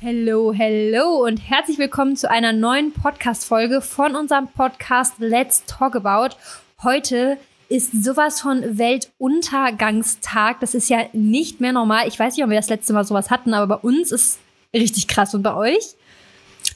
[0.00, 6.36] Hello, hello und herzlich willkommen zu einer neuen Podcast-Folge von unserem Podcast Let's Talk About.
[6.84, 7.36] Heute
[7.68, 10.60] ist sowas von Weltuntergangstag.
[10.60, 12.06] Das ist ja nicht mehr normal.
[12.06, 14.38] Ich weiß nicht, ob wir das letzte Mal sowas hatten, aber bei uns ist
[14.72, 15.34] richtig krass.
[15.34, 15.96] Und bei euch?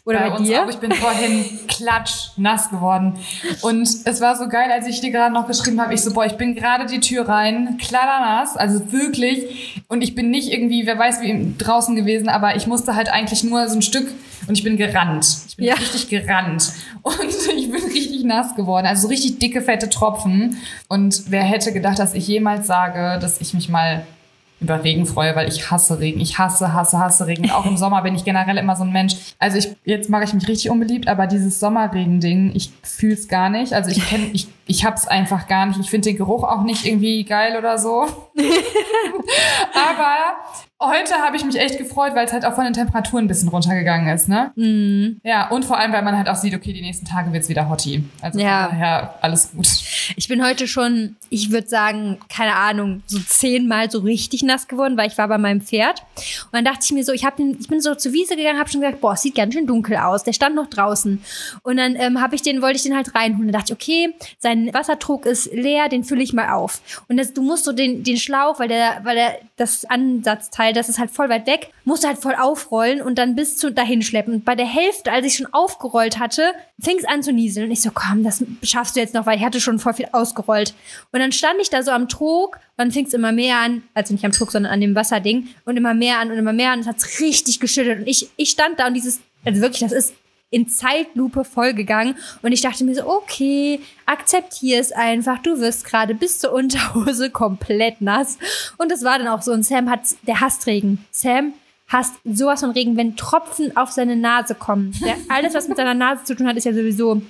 [0.04, 0.64] Oder bei, bei uns dir?
[0.64, 0.68] Auch.
[0.68, 3.14] Ich bin vorhin klatsch nass geworden.
[3.62, 6.26] Und es war so geil, als ich dir gerade noch geschrieben habe, ich so, boah,
[6.26, 9.82] ich bin gerade die Tür rein, nass, also wirklich.
[9.88, 13.44] Und ich bin nicht irgendwie, wer weiß wie draußen gewesen, aber ich musste halt eigentlich
[13.44, 14.10] nur so ein Stück
[14.48, 15.24] und ich bin gerannt.
[15.48, 15.74] Ich bin ja.
[15.74, 16.72] richtig gerannt.
[17.02, 17.14] Und
[17.56, 18.86] ich bin richtig nass geworden.
[18.86, 20.58] Also so richtig dicke, fette Tropfen.
[20.88, 24.04] Und wer hätte gedacht, dass ich jemals sage, dass ich mich mal
[24.62, 26.20] über Regen freue, weil ich hasse Regen.
[26.20, 27.50] Ich hasse, hasse, hasse Regen.
[27.50, 29.14] Auch im Sommer bin ich generell immer so ein Mensch.
[29.38, 33.50] Also ich, jetzt mache ich mich richtig unbeliebt, aber dieses Sommerregen-Ding, ich fühle es gar
[33.50, 33.72] nicht.
[33.72, 35.80] Also ich kenne, ich, ich hab's einfach gar nicht.
[35.80, 38.02] Ich finde den Geruch auch nicht irgendwie geil oder so.
[39.74, 40.36] aber
[40.82, 43.48] heute habe ich mich echt gefreut, weil es halt auch von den Temperaturen ein bisschen
[43.48, 44.52] runtergegangen ist, ne?
[44.56, 45.20] Mm.
[45.26, 47.68] Ja, und vor allem, weil man halt auch sieht, okay, die nächsten Tage wird's wieder
[47.68, 48.04] hotti.
[48.20, 48.68] Also ja.
[48.68, 49.66] daher alles gut.
[50.16, 54.96] Ich bin heute schon, ich würde sagen, keine Ahnung, so zehnmal so richtig nass geworden,
[54.96, 56.02] weil ich war bei meinem Pferd.
[56.44, 58.58] Und dann dachte ich mir so, ich, hab den, ich bin so zur Wiese gegangen,
[58.58, 60.24] habe schon gesagt, boah, es sieht ganz schön dunkel aus.
[60.24, 61.22] Der stand noch draußen.
[61.62, 63.50] Und dann ähm, habe ich den, wollte ich den halt reinholen.
[63.50, 66.80] Dann dachte ich, okay, sein Wassertrog ist leer, den fülle ich mal auf.
[67.08, 70.80] Und das, du musst so den, den Schlauch, weil der, weil der das Ansatzteil weil
[70.80, 74.00] das ist halt voll weit weg, musste halt voll aufrollen und dann bis zu dahin
[74.00, 74.34] schleppen.
[74.34, 77.66] Und bei der Hälfte, als ich schon aufgerollt hatte, fing es an zu nieseln.
[77.66, 80.08] Und ich so, komm, das schaffst du jetzt noch, weil ich hatte schon voll viel
[80.12, 80.74] ausgerollt.
[81.12, 83.82] Und dann stand ich da so am Trog und dann fing es immer mehr an,
[83.92, 86.70] also nicht am Trog, sondern an dem Wasserding und immer mehr an und immer mehr
[86.70, 86.78] an.
[86.78, 88.00] Und es hat richtig geschüttelt.
[88.00, 90.14] Und ich, ich stand da und dieses, also wirklich, das ist
[90.52, 96.14] in Zeitlupe vollgegangen und ich dachte mir so, okay, akzeptier es einfach, du wirst gerade
[96.14, 98.38] bis zur Unterhose komplett nass.
[98.76, 99.52] Und das war dann auch so.
[99.52, 101.04] Und Sam hat, der hasst Regen.
[101.10, 101.54] Sam
[101.88, 104.94] hasst sowas von Regen, wenn Tropfen auf seine Nase kommen.
[105.02, 107.22] Der, alles, was mit seiner Nase zu tun hat, ist ja sowieso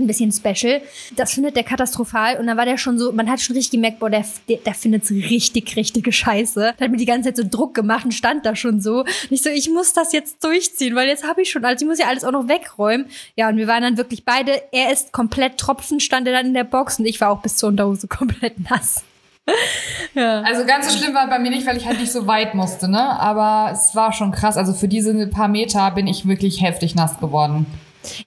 [0.00, 0.80] ein bisschen special.
[1.16, 2.38] Das findet der katastrophal.
[2.38, 4.74] Und dann war der schon so, man hat schon richtig gemerkt, boah, der, der, der
[4.74, 6.74] findet es richtig, richtige Scheiße.
[6.78, 9.00] Der hat mir die ganze Zeit so Druck gemacht und stand da schon so.
[9.00, 11.82] Und ich so, ich muss das jetzt durchziehen, weil jetzt habe ich schon alles.
[11.82, 13.06] Ich muss ja alles auch noch wegräumen.
[13.36, 16.54] Ja, und wir waren dann wirklich beide, er ist komplett Tropfen, stand er dann in
[16.54, 19.04] der Box und ich war auch bis zur Unterhose komplett nass.
[20.14, 20.42] ja.
[20.42, 22.88] Also ganz so schlimm war bei mir nicht, weil ich halt nicht so weit musste,
[22.88, 23.00] ne?
[23.20, 24.56] Aber es war schon krass.
[24.56, 27.66] Also für diese paar Meter bin ich wirklich heftig nass geworden.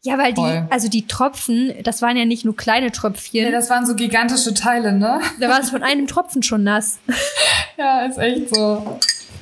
[0.01, 0.65] Ja, weil Voll.
[0.67, 3.43] die, also die Tropfen, das waren ja nicht nur kleine Tröpfchen.
[3.43, 5.19] Ja, das waren so gigantische Teile, ne?
[5.39, 6.99] Da war es von einem Tropfen schon nass.
[7.77, 8.99] ja, ist echt so.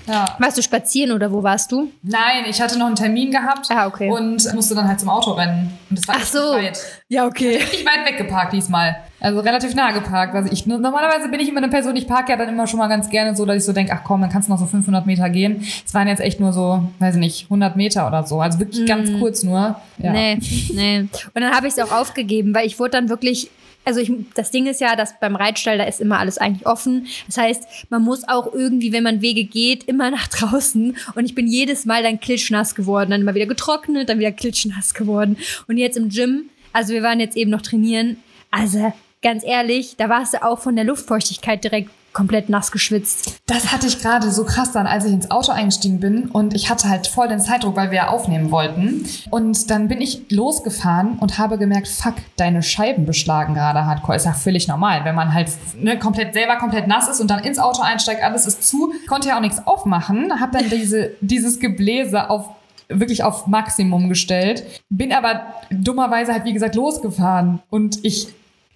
[0.07, 0.35] Ja.
[0.39, 1.91] Warst du spazieren oder wo warst du?
[2.01, 4.09] Nein, ich hatte noch einen Termin gehabt ah, okay.
[4.09, 5.78] und musste dann halt zum Auto rennen.
[5.89, 6.39] Und das war Ach so.
[6.53, 6.79] weit.
[7.07, 7.59] Ja, okay.
[7.72, 8.97] Ich weit weggeparkt diesmal.
[9.19, 10.34] Also relativ nah geparkt.
[10.34, 12.88] Also ich, normalerweise bin ich immer eine Person, ich parke ja dann immer schon mal
[12.88, 15.06] ganz gerne so, dass ich so denke, ach komm, dann kannst du noch so 500
[15.06, 15.63] Meter gehen.
[15.85, 18.41] Es waren jetzt echt nur so, weiß ich nicht, 100 Meter oder so.
[18.41, 18.88] Also wirklich mm.
[18.88, 19.75] ganz kurz nur.
[20.00, 20.11] Ja.
[20.11, 20.40] Nee,
[20.73, 21.00] nee.
[21.01, 23.51] Und dann habe ich es auch aufgegeben, weil ich wurde dann wirklich
[23.83, 27.07] also ich, das Ding ist ja, dass beim Reitstall, da ist immer alles eigentlich offen.
[27.27, 30.95] Das heißt, man muss auch irgendwie, wenn man Wege geht, immer nach draußen.
[31.15, 34.93] Und ich bin jedes Mal dann klitschnass geworden, dann immer wieder getrocknet, dann wieder klitschnass
[34.93, 35.37] geworden.
[35.67, 38.17] Und jetzt im Gym, also wir waren jetzt eben noch trainieren.
[38.51, 43.41] Also ganz ehrlich, da warst du auch von der Luftfeuchtigkeit direkt komplett nass geschwitzt.
[43.45, 46.69] Das hatte ich gerade so krass dann, als ich ins Auto eingestiegen bin und ich
[46.69, 49.05] hatte halt voll den Zeitdruck, weil wir ja aufnehmen wollten.
[49.29, 54.17] Und dann bin ich losgefahren und habe gemerkt, fuck, deine Scheiben beschlagen gerade hardcore.
[54.17, 57.44] Ist ja völlig normal, wenn man halt ne, komplett selber komplett nass ist und dann
[57.44, 61.59] ins Auto einsteigt, alles ist zu, konnte ja auch nichts aufmachen, hab dann diese, dieses
[61.59, 62.49] Gebläse auf
[62.93, 68.28] wirklich auf Maximum gestellt, bin aber dummerweise halt wie gesagt losgefahren und ich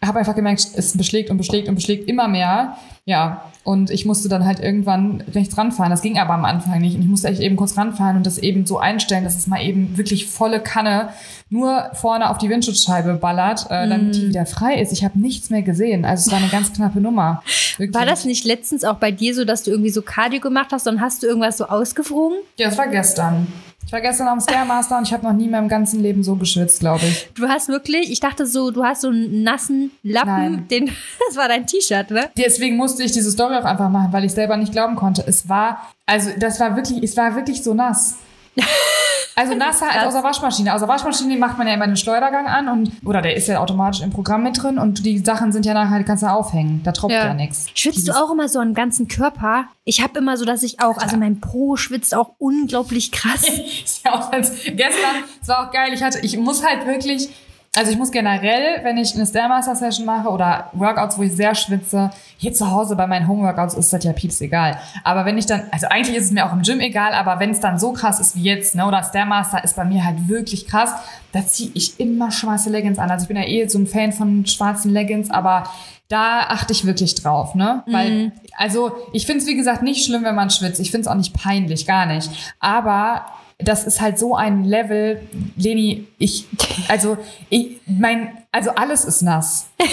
[0.08, 2.78] habe einfach gemerkt, es beschlägt und beschlägt und beschlägt immer mehr.
[3.06, 5.92] Ja, und ich musste dann halt irgendwann rechts ranfahren.
[5.92, 6.96] Das ging aber am Anfang nicht.
[6.96, 9.62] Und ich musste echt eben kurz ranfahren und das eben so einstellen, dass es mal
[9.62, 11.10] eben wirklich volle Kanne
[11.50, 14.12] nur vorne auf die Windschutzscheibe ballert, äh, damit mm.
[14.12, 14.92] die wieder frei ist.
[14.92, 16.06] Ich habe nichts mehr gesehen.
[16.06, 17.44] Also es war eine ganz knappe Nummer.
[17.78, 17.94] Wirklich.
[17.94, 20.88] War das nicht letztens auch bei dir so, dass du irgendwie so Cardio gemacht hast
[20.88, 22.38] und hast du irgendwas so ausgeflogen?
[22.58, 23.48] Ja, das war gestern.
[23.86, 26.36] Ich war gestern am Stairmaster und ich habe noch nie in meinem ganzen Leben so
[26.36, 27.30] geschwitzt, glaube ich.
[27.36, 30.68] Du hast wirklich, ich dachte so, du hast so einen nassen Lappen, Nein.
[30.70, 30.86] den,
[31.28, 32.30] das war dein T-Shirt, ne?
[32.36, 35.24] Deswegen musste ich diese Story auch einfach machen, weil ich selber nicht glauben konnte.
[35.28, 38.16] Es war, also das war wirklich, es war wirklich so nass.
[39.36, 40.74] Also nasser als aus der Waschmaschine.
[40.74, 43.60] Aus der Waschmaschine macht man ja immer den Schleudergang an und oder der ist ja
[43.60, 46.82] automatisch im Programm mit drin und die Sachen sind ja nachher, die kannst du aufhängen.
[46.84, 47.68] Da tropft ja, ja nichts.
[47.76, 49.66] Schwitzt Dieses du auch immer so am ganzen Körper?
[49.84, 53.44] Ich habe immer so, dass ich auch, also mein Po schwitzt auch unglaublich krass.
[53.84, 55.94] ist ja auch als gestern, es war auch geil.
[55.94, 57.30] Ich hatte, ich muss halt wirklich
[57.78, 62.10] Also ich muss generell, wenn ich eine Stairmaster-Session mache oder Workouts, wo ich sehr schwitze,
[62.38, 64.78] hier zu Hause bei meinen Home-Workouts ist das ja pieps egal.
[65.04, 67.50] Aber wenn ich dann, also eigentlich ist es mir auch im Gym egal, aber wenn
[67.52, 70.68] es dann so krass ist wie jetzt, ne, oder Stairmaster ist bei mir halt wirklich
[70.68, 70.92] krass,
[71.34, 73.12] da ziehe ich immer schwarze Leggings an.
[73.12, 75.64] Also ich bin ja eh so ein Fan von schwarzen Leggings, aber
[76.08, 77.84] da achte ich wirklich drauf, ne?
[77.88, 78.32] Weil, Mhm.
[78.58, 80.80] also ich finde es wie gesagt nicht schlimm, wenn man schwitzt.
[80.80, 82.30] Ich finde es auch nicht peinlich, gar nicht.
[82.60, 83.26] Aber
[83.58, 85.22] das ist halt so ein Level,
[85.56, 86.48] Leni, ich,
[86.88, 87.18] also
[87.50, 89.70] ich, mein, also alles ist nass.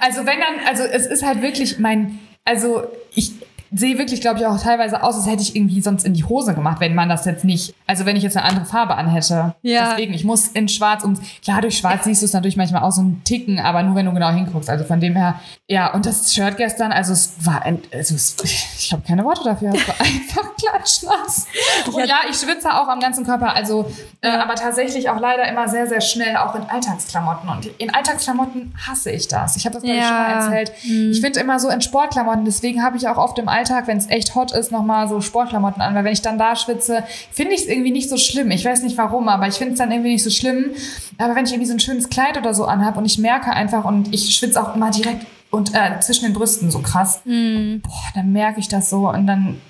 [0.00, 2.84] Also wenn dann, also es ist halt wirklich mein, also
[3.14, 3.32] ich
[3.72, 6.54] sehe wirklich, glaube ich, auch teilweise aus, als hätte ich irgendwie sonst in die Hose
[6.54, 9.54] gemacht, wenn man das jetzt nicht, also wenn ich jetzt eine andere Farbe anhätte.
[9.62, 9.90] Ja.
[9.90, 12.92] Deswegen, ich muss in schwarz und klar, durch schwarz siehst du es natürlich manchmal auch
[12.92, 14.70] so ein Ticken, aber nur wenn du genau hinguckst.
[14.70, 18.36] Also von dem her, ja, und das Shirt gestern, also es war, ein, also es,
[18.78, 21.46] ich habe keine Worte dafür, es war einfach klatschnass.
[21.92, 25.68] Und ja, ich schwitze auch am ganzen Körper, also, äh, aber tatsächlich auch leider immer
[25.68, 27.48] sehr, sehr schnell, auch in Alltagsklamotten.
[27.48, 29.56] Und in Alltagsklamotten hasse ich das.
[29.56, 30.44] Ich habe das, glaube ich, schon mal Ja.
[30.46, 30.72] erzählt.
[30.84, 34.08] Ich finde immer so in Sportklamotten, deswegen habe ich auch oft im Alltag, wenn es
[34.08, 37.02] echt hot ist, nochmal so Sportklamotten an, weil wenn ich dann da schwitze,
[37.32, 38.50] finde ich es irgendwie nicht so schlimm.
[38.50, 40.70] Ich weiß nicht warum, aber ich finde es dann irgendwie nicht so schlimm.
[41.18, 43.84] Aber wenn ich irgendwie so ein schönes Kleid oder so anhabe und ich merke einfach
[43.84, 48.32] und ich schwitze auch immer direkt und äh, zwischen den Brüsten so krass, boah, dann
[48.32, 49.60] merke ich das so und dann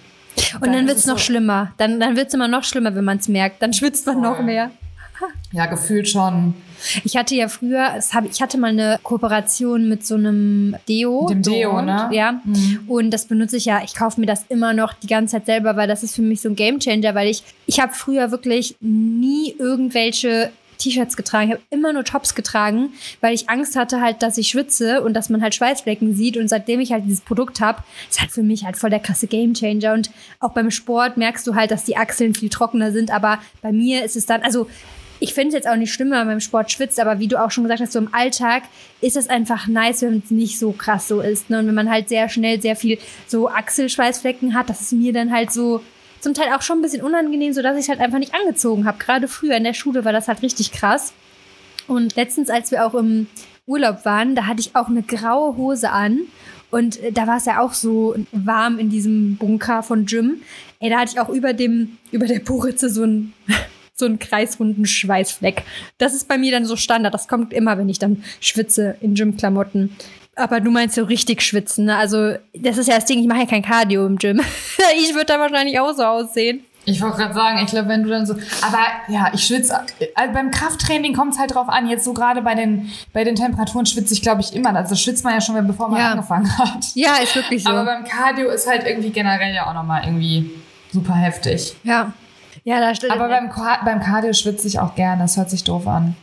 [0.61, 1.73] Und dann, ist wird's es noch so- schlimmer.
[1.79, 3.62] Dann, dann wird's immer noch schlimmer, wenn man's merkt.
[3.62, 4.44] Dann schwitzt man noch Voll.
[4.44, 4.70] mehr.
[5.53, 6.55] Ja gefühlt schon
[7.05, 11.26] Ich hatte ja früher, hab, ich hatte mal eine Kooperation mit so einem Deo.
[11.29, 12.09] Dem Deo, Duo, ne?
[12.12, 12.41] Ja.
[12.44, 12.81] Mhm.
[12.87, 15.76] Und das benutze ich ja, ich kaufe mir das immer noch die ganze Zeit selber,
[15.76, 19.55] weil das ist für mich so ein Gamechanger, weil ich, ich habe früher wirklich nie
[19.59, 21.49] irgendwelche T-Shirts getragen.
[21.49, 25.15] Ich habe immer nur Tops getragen, weil ich Angst hatte halt, dass ich schwitze und
[25.15, 26.37] dass man halt Schweißflecken sieht.
[26.37, 29.26] Und seitdem ich halt dieses Produkt habe, ist halt für mich halt voll der krasse
[29.26, 29.93] Gamechanger.
[29.93, 30.11] Und
[30.41, 33.11] auch beim Sport merkst du halt, dass die Achseln viel trockener sind.
[33.11, 34.69] Aber bei mir ist es dann, also
[35.20, 37.43] ich finde es jetzt auch nicht schlimm, wenn man beim Sport schwitzt, aber wie du
[37.43, 38.65] auch schon gesagt hast, so im Alltag
[39.00, 41.50] ist es einfach nice, wenn es nicht so krass so ist.
[41.50, 41.59] Ne?
[41.59, 45.32] Und wenn man halt sehr schnell sehr viel so Achselschweißflecken hat, das ist mir dann
[45.32, 45.82] halt so
[46.20, 48.99] zum Teil auch schon ein bisschen unangenehm, sodass ich es halt einfach nicht angezogen habe.
[48.99, 51.12] Gerade früher in der Schule war das halt richtig krass.
[51.87, 53.29] Und letztens, als wir auch im
[53.67, 56.20] Urlaub waren, da hatte ich auch eine graue Hose an.
[56.70, 60.43] Und äh, da war es ja auch so warm in diesem Bunker von Jim.
[60.81, 63.32] Ey, da hatte ich auch über dem, über der Poritze so einen,
[63.98, 65.62] so einen kreisrunden Schweißfleck.
[65.98, 67.14] Das ist bei mir dann so Standard.
[67.14, 69.96] Das kommt immer, wenn ich dann schwitze in Gym-Klamotten.
[70.36, 71.96] Aber du meinst so richtig schwitzen, ne?
[71.96, 74.40] Also, das ist ja das Ding, ich mache ja kein Cardio im Gym.
[74.98, 76.62] ich würde da wahrscheinlich auch so aussehen.
[76.84, 78.34] Ich wollte gerade sagen, ich glaube, wenn du dann so.
[78.62, 78.78] Aber
[79.08, 79.78] ja, ich schwitze.
[80.14, 81.86] Also beim Krafttraining kommt es halt drauf an.
[81.88, 84.74] Jetzt so gerade bei den, bei den Temperaturen schwitze ich, glaube ich, immer.
[84.74, 86.12] Also schwitzt man ja schon, bevor man Ja.
[86.12, 86.86] angefangen hat.
[86.94, 87.70] Ja, ist wirklich so.
[87.70, 90.50] Aber beim Cardio ist halt irgendwie generell ja auch nochmal irgendwie
[90.92, 91.74] super heftig.
[91.82, 92.12] ja.
[92.64, 93.10] Ja, da steht.
[93.10, 93.50] Aber beim,
[93.84, 95.22] beim Cardio schwitze ich auch gerne.
[95.22, 96.16] Das hört sich doof an.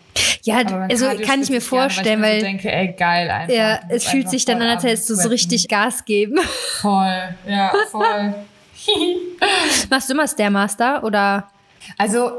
[0.44, 2.88] ja, Aber also Cardio kann ich mir gerne, vorstellen, weil weil, ich so denke, ey,
[2.94, 3.54] geil einfach.
[3.56, 6.38] ja, es fühlt sich dann an, als hättest du so richtig Gas geben.
[6.82, 8.36] Voll, ja, voll.
[9.90, 11.50] Machst du immer Stairmaster oder?
[11.98, 12.32] also,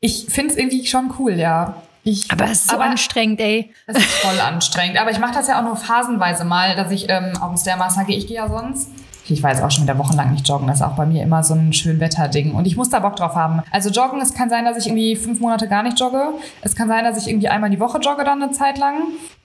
[0.00, 1.82] ich finde es irgendwie schon cool, ja.
[2.04, 3.70] Ich, Aber es ist so anstrengend, ey.
[3.86, 4.98] Es ist voll anstrengend.
[4.98, 8.04] Aber ich mache das ja auch nur phasenweise mal, dass ich ähm, auf den Stairmaster
[8.04, 8.16] gehe.
[8.16, 8.88] Ich gehe ja sonst.
[9.30, 10.66] Ich weiß auch schon wieder wochenlang nicht joggen.
[10.66, 12.52] Das ist auch bei mir immer so ein schön Wetterding.
[12.52, 13.62] Und ich muss da Bock drauf haben.
[13.70, 16.32] Also joggen, es kann sein, dass ich irgendwie fünf Monate gar nicht jogge.
[16.62, 18.94] Es kann sein, dass ich irgendwie einmal die Woche jogge dann eine Zeit lang.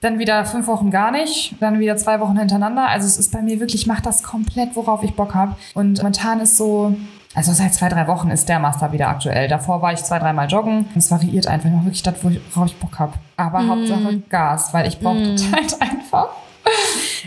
[0.00, 1.54] Dann wieder fünf Wochen gar nicht.
[1.60, 2.88] Dann wieder zwei Wochen hintereinander.
[2.88, 5.56] Also es ist bei mir wirklich, ich mache das komplett, worauf ich Bock habe.
[5.74, 6.94] Und momentan ist so,
[7.34, 9.48] also seit zwei, drei Wochen ist der Master wieder aktuell.
[9.48, 10.86] Davor war ich zwei, dreimal joggen.
[10.94, 11.68] Es variiert einfach.
[11.68, 13.14] Ich mache wirklich das, worauf ich Bock habe.
[13.36, 16.28] Aber Hauptsache Gas, weil ich brauche das halt einfach.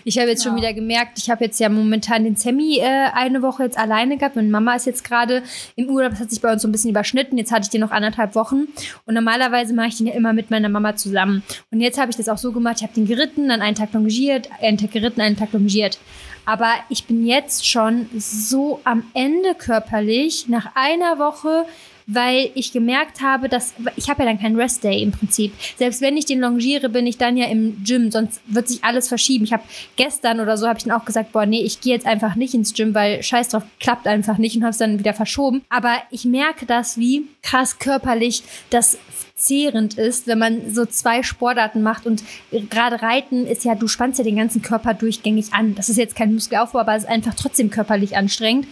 [0.03, 3.41] Ich habe jetzt schon wieder gemerkt, ich habe jetzt ja momentan den Sammy äh, eine
[3.41, 4.35] Woche jetzt alleine gehabt.
[4.35, 5.43] Meine Mama ist jetzt gerade
[5.75, 7.37] im Urlaub, das hat sich bei uns so ein bisschen überschnitten.
[7.37, 8.67] Jetzt hatte ich den noch anderthalb Wochen.
[9.05, 11.43] Und normalerweise mache ich den ja immer mit meiner Mama zusammen.
[11.71, 13.91] Und jetzt habe ich das auch so gemacht, ich habe den geritten, dann einen Tag
[13.93, 15.99] longiert, einen Tag geritten, einen Tag longiert.
[16.45, 21.65] Aber ich bin jetzt schon so am Ende körperlich, nach einer Woche,
[22.07, 25.53] weil ich gemerkt habe, dass ich habe ja dann keinen Rest Day im Prinzip.
[25.75, 29.09] Selbst wenn ich den longiere, bin ich dann ja im Gym, sonst wird sich alles
[29.09, 29.43] verschieben.
[29.43, 29.63] Ich habe
[29.97, 32.53] gestern oder so habe ich dann auch gesagt, boah, nee, ich gehe jetzt einfach nicht
[32.53, 35.63] ins Gym, weil scheiß drauf, klappt einfach nicht und habe es dann wieder verschoben.
[35.67, 38.97] Aber ich merke das, wie krass körperlich das
[39.35, 42.23] zehrend ist, wenn man so zwei Sportarten macht und
[42.69, 45.75] gerade Reiten ist ja, du spannst ja den ganzen Körper durchgängig an.
[45.75, 48.65] Das ist jetzt kein Muskelaufbau, aber es ist einfach trotzdem körperlich anstrengend.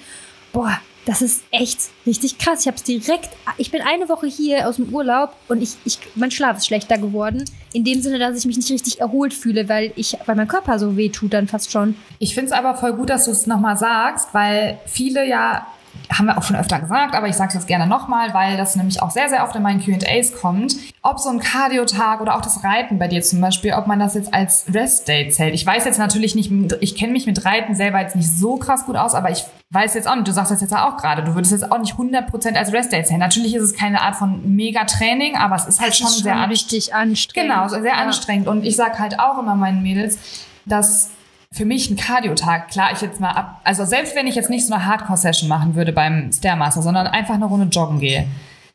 [0.54, 2.62] Boah, das ist echt richtig krass.
[2.62, 3.30] Ich habe es direkt.
[3.58, 6.98] Ich bin eine Woche hier aus dem Urlaub und ich, ich, mein Schlaf ist schlechter
[6.98, 7.46] geworden.
[7.74, 10.80] In dem Sinne, dass ich mich nicht richtig erholt fühle, weil ich, weil mein Körper
[10.80, 11.96] so weh tut dann fast schon.
[12.20, 15.68] Ich finde es aber voll gut, dass du es nochmal sagst, weil viele ja
[16.12, 18.76] haben wir auch schon öfter gesagt, aber ich sage es jetzt gerne nochmal, weil das
[18.76, 20.76] nämlich auch sehr, sehr oft in meinen QAs kommt.
[21.02, 24.14] Ob so ein Cardio-Tag oder auch das Reiten bei dir zum Beispiel, ob man das
[24.16, 25.54] jetzt als Rest-Day zählt.
[25.54, 28.86] Ich weiß jetzt natürlich nicht, ich kenne mich mit Reiten selber jetzt nicht so krass
[28.86, 31.36] gut aus, aber ich weiß jetzt auch nicht, du sagst das jetzt auch gerade, du
[31.36, 33.20] würdest jetzt auch nicht 100% als Rest-Day zählen.
[33.20, 36.46] Natürlich ist es keine Art von Mega-Training, aber es ist halt schon ist sehr schon
[36.50, 37.52] richtig anstrengend.
[37.52, 37.94] Genau, sehr Ja.
[37.96, 38.48] anstrengend.
[38.48, 40.18] Und ich sage halt auch immer meinen Mädels,
[40.66, 41.10] dass
[41.56, 44.68] für mich ein Cardio-Tag, klar, ich jetzt mal ab, also selbst wenn ich jetzt nicht
[44.68, 48.28] so eine Hardcore-Session machen würde beim Stairmaster, sondern einfach eine Runde joggen gehe.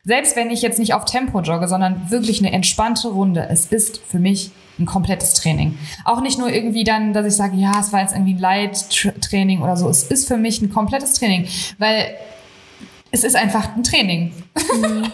[0.02, 3.99] Selbst wenn ich jetzt nicht auf Tempo jogge, sondern wirklich eine entspannte Runde, es ist
[3.99, 5.76] für mich ein komplettes Training.
[6.06, 9.60] Auch nicht nur irgendwie dann, dass ich sage, ja, es war jetzt irgendwie ein Light-Training
[9.60, 9.87] oder so.
[9.90, 11.46] Es ist für mich ein komplettes Training,
[11.76, 12.14] weil
[13.10, 14.32] es ist einfach ein Training.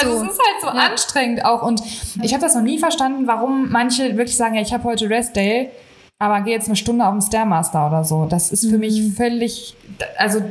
[0.00, 0.24] Also so.
[0.24, 1.62] es ist halt so anstrengend auch.
[1.62, 1.80] Und
[2.22, 5.34] ich habe das noch nie verstanden, warum manche wirklich sagen, ja, ich habe heute Rest
[5.36, 5.70] Day,
[6.18, 8.26] aber gehe jetzt eine Stunde auf den Stairmaster oder so.
[8.26, 8.80] Das ist für Mhm.
[8.80, 9.74] mich völlig,
[10.16, 10.42] also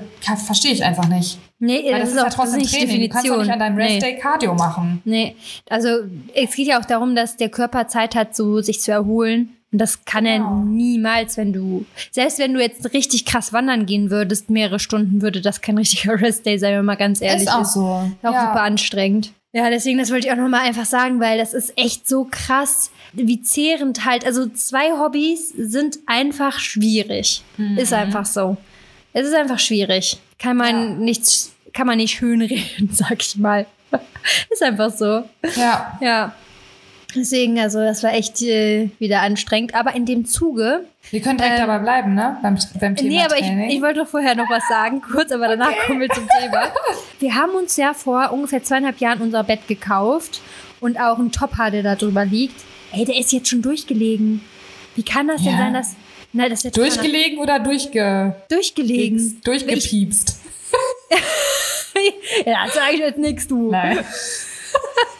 [0.45, 1.37] verstehe ich einfach nicht.
[1.59, 3.01] Nee, Weil das, ist ja trotzdem nicht die Training.
[3.01, 3.99] Du kannst doch nicht an deinem Rest Nee.
[3.99, 5.01] Day Cardio machen.
[5.05, 5.35] Nee,
[5.69, 5.89] also
[6.35, 9.49] es geht ja auch darum, dass der Körper Zeit hat, so sich zu erholen.
[9.71, 10.59] Und das kann er Genau.
[10.59, 15.41] niemals, wenn du, selbst wenn du jetzt richtig krass wandern gehen würdest, mehrere Stunden, würde
[15.41, 17.49] das kein richtiger Restday sein, wenn man ganz ehrlich ist.
[17.49, 18.01] ist auch so.
[18.21, 18.47] Ist auch ja.
[18.47, 19.33] super anstrengend.
[19.57, 22.91] Ja, deswegen, das wollte ich auch nochmal einfach sagen, weil das ist echt so krass,
[23.13, 24.23] wie zehrend halt.
[24.23, 27.41] Also zwei Hobbys sind einfach schwierig.
[27.57, 27.75] Mhm.
[27.79, 28.57] Ist einfach so.
[29.13, 30.19] Es ist einfach schwierig.
[30.37, 30.95] Kann man Ja.
[30.97, 33.65] nichts, kann man nicht schönreden, sag ich mal.
[34.51, 35.23] ist einfach so.
[35.55, 35.97] Ja.
[36.01, 36.35] Ja.
[37.15, 39.73] Deswegen, also das war echt äh, wieder anstrengend.
[39.73, 40.85] Aber in dem Zuge.
[41.11, 42.37] Wir können direkt Ähm, dabei bleiben, ne?
[42.41, 43.69] Beim, beim Thema nee, aber ich, Training.
[43.69, 46.71] ich wollte doch vorher noch was sagen, kurz, aber danach kommen wir zum Thema.
[47.19, 50.41] Wir haben uns ja vor ungefähr zweieinhalb Jahren unser Bett gekauft
[50.81, 52.61] und auch ein Topper, der da drüber liegt.
[52.93, 54.41] Ey, der ist jetzt schon durchgelegen.
[54.95, 55.57] Wie kann das denn Ja.
[55.57, 55.95] sein, dass.
[56.33, 59.41] Nein, das ist jetzt Durchgelegen oder durchge durchgelegen.
[59.43, 60.37] durchgepiepst?
[62.45, 63.71] ja, sage ich jetzt nichts, du.
[63.71, 63.99] Nein.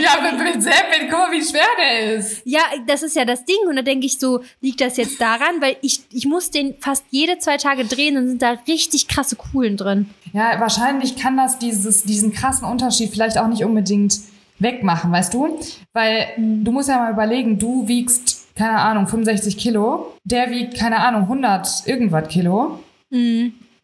[0.00, 2.42] ja, mit, mit Seppin, guck mal, wie schwer der ist.
[2.44, 3.56] Ja, das ist ja das Ding.
[3.68, 5.60] Und da denke ich so, liegt das jetzt daran?
[5.60, 9.36] Weil ich, ich muss den fast jede zwei Tage drehen und sind da richtig krasse
[9.36, 10.10] Kuhlen drin.
[10.32, 14.18] Ja, wahrscheinlich kann das dieses, diesen krassen Unterschied vielleicht auch nicht unbedingt
[14.58, 15.58] wegmachen, weißt du?
[15.92, 20.98] Weil du musst ja mal überlegen, du wiegst, keine Ahnung, 65 Kilo, der wiegt, keine
[20.98, 22.78] Ahnung, 100 irgendwas Kilo.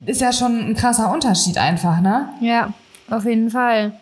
[0.06, 2.28] Ist ja schon ein krasser Unterschied einfach, ne?
[2.40, 2.73] Ja,
[3.11, 3.92] auf jeden Fall.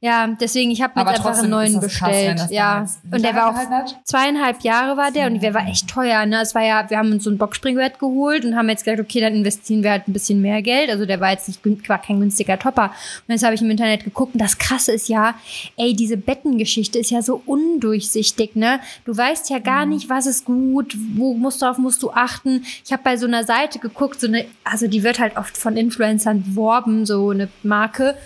[0.00, 2.38] Ja, deswegen, ich habe mir einfach einen neuen krass, bestellt.
[2.38, 6.24] das ja, und der war auch zweieinhalb Jahre war der und der war echt teuer.
[6.26, 6.40] Ne?
[6.40, 9.20] Es war ja, wir haben uns so ein Boxspringbett geholt und haben jetzt gesagt, okay,
[9.20, 10.90] dann investieren wir halt ein bisschen mehr Geld.
[10.90, 12.86] Also der war jetzt nicht war kein günstiger Topper.
[13.26, 15.34] Und jetzt habe ich im Internet geguckt und das Krasse ist ja,
[15.76, 18.56] ey, diese Bettengeschichte ist ja so undurchsichtig.
[18.56, 19.64] Ne, du weißt ja Mhm.
[19.64, 22.64] gar nicht, was ist gut, wo musst du auf musst du achten.
[22.84, 25.76] Ich habe bei so einer Seite geguckt, so eine, also die wird halt oft von
[25.76, 28.16] Influencern beworben, so eine Marke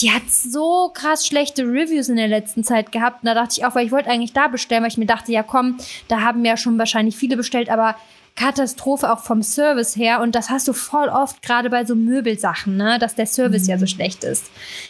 [0.00, 3.22] die hat so krass schlechte Reviews in der letzten Zeit gehabt.
[3.22, 5.32] Und da dachte ich auch, weil ich wollte eigentlich da bestellen, weil ich mir dachte,
[5.32, 7.96] ja komm, da haben ja schon wahrscheinlich viele bestellt, aber
[8.36, 10.20] Katastrophe auch vom Service her.
[10.20, 13.78] Und das hast du voll oft, gerade bei so Möbelsachen, ne, dass der Service ja
[13.78, 14.46] so schlecht ist.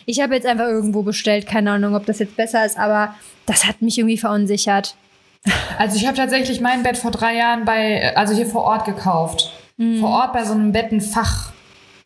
[0.07, 3.15] Ich habe jetzt einfach irgendwo bestellt, keine Ahnung, ob das jetzt besser ist, aber
[3.47, 4.97] das hat mich irgendwie verunsichert.
[5.77, 9.53] Also ich habe tatsächlich mein Bett vor drei Jahren bei, also hier vor Ort gekauft.
[10.01, 10.73] Vor Ort bei so einem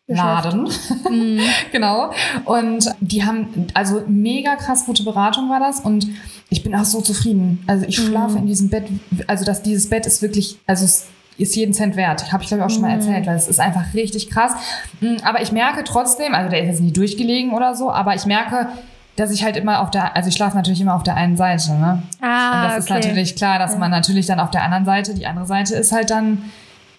[0.09, 0.69] Bettenfachladen.
[1.71, 2.11] genau.
[2.45, 5.79] Und die haben, also mega krass gute Beratung war das.
[5.81, 6.07] Und
[6.49, 7.63] ich bin auch so zufrieden.
[7.67, 8.85] Also ich schlafe in diesem Bett,
[9.27, 12.31] also dass dieses Bett ist wirklich, also es ist jeden Cent wert.
[12.33, 14.53] Habe ich glaube ich auch schon mal erzählt, weil es ist einfach richtig krass.
[14.99, 18.25] Mm, Aber ich merke trotzdem, also der ist jetzt nicht durchgelegen oder so, aber ich
[18.25, 18.67] merke,
[19.15, 21.73] dass ich halt immer auf der, also ich schlafe natürlich immer auf der einen Seite,
[21.73, 22.03] ne?
[22.21, 22.99] Ah, Und das ist okay.
[22.99, 26.09] natürlich klar, dass man natürlich dann auf der anderen Seite, die andere Seite ist halt
[26.09, 26.43] dann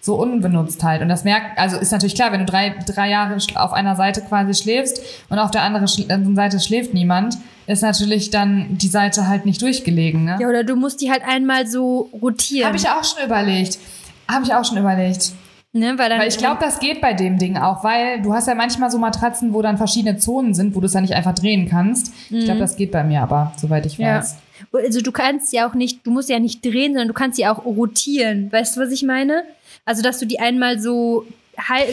[0.00, 1.02] so unbenutzt halt.
[1.02, 4.22] Und das merkt, also ist natürlich klar, wenn du drei, drei Jahre auf einer Seite
[4.22, 5.86] quasi schläfst und auf der anderen
[6.36, 10.24] Seite schläft niemand, ist natürlich dann die Seite halt nicht durchgelegen.
[10.24, 10.38] Ne?
[10.40, 12.66] Ja, oder du musst die halt einmal so rotieren.
[12.68, 13.78] Habe ich auch schon überlegt.
[14.28, 15.32] Habe ich auch schon überlegt.
[15.72, 18.54] ne, weil, Weil ich glaube, das geht bei dem Ding auch, weil du hast ja
[18.54, 21.68] manchmal so Matratzen, wo dann verschiedene Zonen sind, wo du es dann nicht einfach drehen
[21.68, 22.12] kannst.
[22.30, 24.04] Ich glaube, das geht bei mir aber, soweit ich Mhm.
[24.04, 24.18] Ja.
[24.18, 24.36] weiß.
[24.84, 27.46] Also du kannst ja auch nicht, du musst ja nicht drehen, sondern du kannst sie
[27.46, 28.50] auch rotieren.
[28.52, 29.42] Weißt du, was ich meine?
[29.84, 31.24] Also, dass du die einmal so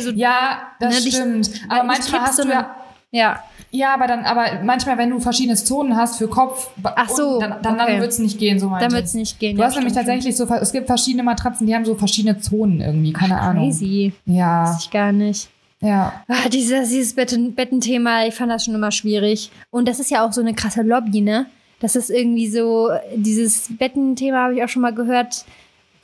[0.01, 1.51] so Ja, das Ne, dich- stimmt.
[1.70, 2.75] weil Aber manchmal hast du ja
[3.12, 3.41] ja.
[3.72, 7.62] Ja, aber dann, aber manchmal, wenn du verschiedene Zonen hast für Kopf, Ach so, dann,
[7.62, 7.86] dann, okay.
[7.94, 9.01] dann wird es nicht gehen, so meinte Dann ich.
[9.01, 9.56] wird's nicht gehen.
[9.58, 12.79] Du ja, hast nämlich tatsächlich so, es gibt verschiedene Matratzen, die haben so verschiedene Zonen
[12.79, 13.65] irgendwie, keine Ahnung.
[13.65, 14.13] Crazy.
[14.25, 15.50] Ja, Weiß ich gar nicht.
[15.82, 16.13] ja.
[16.29, 19.51] Ah, dieses dieses Betten, Bettenthema, ich fand das schon immer schwierig.
[19.70, 21.46] Und das ist ja auch so eine krasse Lobby, ne?
[21.82, 25.44] Das ist irgendwie so, dieses Bettenthema habe ich auch schon mal gehört.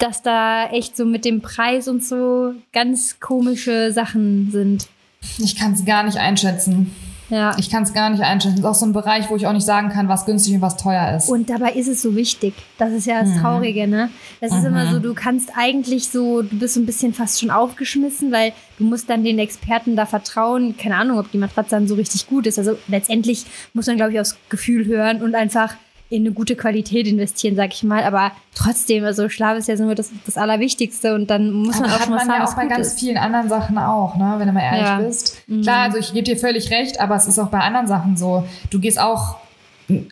[0.03, 4.87] Dass da echt so mit dem Preis und so ganz komische Sachen sind.
[5.37, 6.93] Ich kann es gar nicht einschätzen.
[7.29, 7.55] Ja.
[7.57, 8.57] Ich kann es gar nicht einschätzen.
[8.57, 10.61] Das ist auch so ein Bereich, wo ich auch nicht sagen kann, was günstig und
[10.61, 11.29] was teuer ist.
[11.29, 12.53] Und dabei ist es so wichtig.
[12.77, 14.09] Das ist ja das Traurige, ne?
[14.41, 17.49] Das ist immer so, du kannst eigentlich so, du bist so ein bisschen fast schon
[17.49, 20.75] aufgeschmissen, weil du musst dann den Experten da vertrauen.
[20.77, 22.59] Keine Ahnung, ob die Matratze dann so richtig gut ist.
[22.59, 25.75] Also letztendlich muss man, glaube ich, aufs Gefühl hören und einfach
[26.09, 28.03] in eine gute Qualität investieren, sag ich mal.
[28.03, 31.95] Aber trotzdem, also Schlaf ist ja so das, das Allerwichtigste und dann muss man Aber
[31.95, 32.99] auch hat schon mal man sagen, ja was auch bei ganz ist.
[32.99, 34.35] vielen anderen Sachen auch, ne?
[34.37, 34.97] wenn du mal ehrlich Ja.
[34.99, 35.37] bist.
[35.63, 38.45] Klar, also ich gebe dir völlig recht, aber es ist auch bei anderen Sachen so.
[38.69, 39.37] Du gehst auch,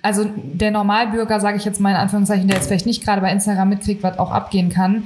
[0.02, 3.32] also der Normalbürger, sage ich jetzt mal in Anführungszeichen, der jetzt vielleicht nicht gerade bei
[3.32, 5.04] Instagram mitkriegt, was auch abgehen kann,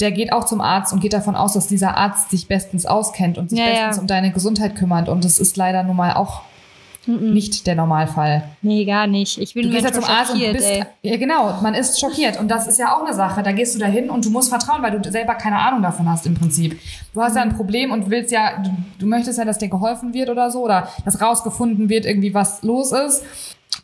[0.00, 3.36] der geht auch zum Arzt und geht davon aus, dass dieser Arzt sich bestens auskennt
[3.38, 3.72] und sich Ja, ja.
[3.72, 5.08] bestens um deine Gesundheit kümmert.
[5.08, 6.40] Und das ist leider nun mal auch
[7.08, 8.44] nicht der Normalfall.
[8.62, 9.38] Nee, gar nicht.
[9.38, 10.84] Ich bin Du gehst ja zum Arzt und bist, ey.
[11.02, 13.42] ja genau, man ist schockiert und das ist ja auch eine Sache.
[13.42, 16.26] Da gehst du dahin und du musst vertrauen, weil du selber keine Ahnung davon hast
[16.26, 16.78] im Prinzip.
[17.14, 20.14] Du hast ja ein Problem und willst ja, du, du möchtest ja, dass dir geholfen
[20.14, 23.24] wird oder so oder dass rausgefunden wird irgendwie, was los ist.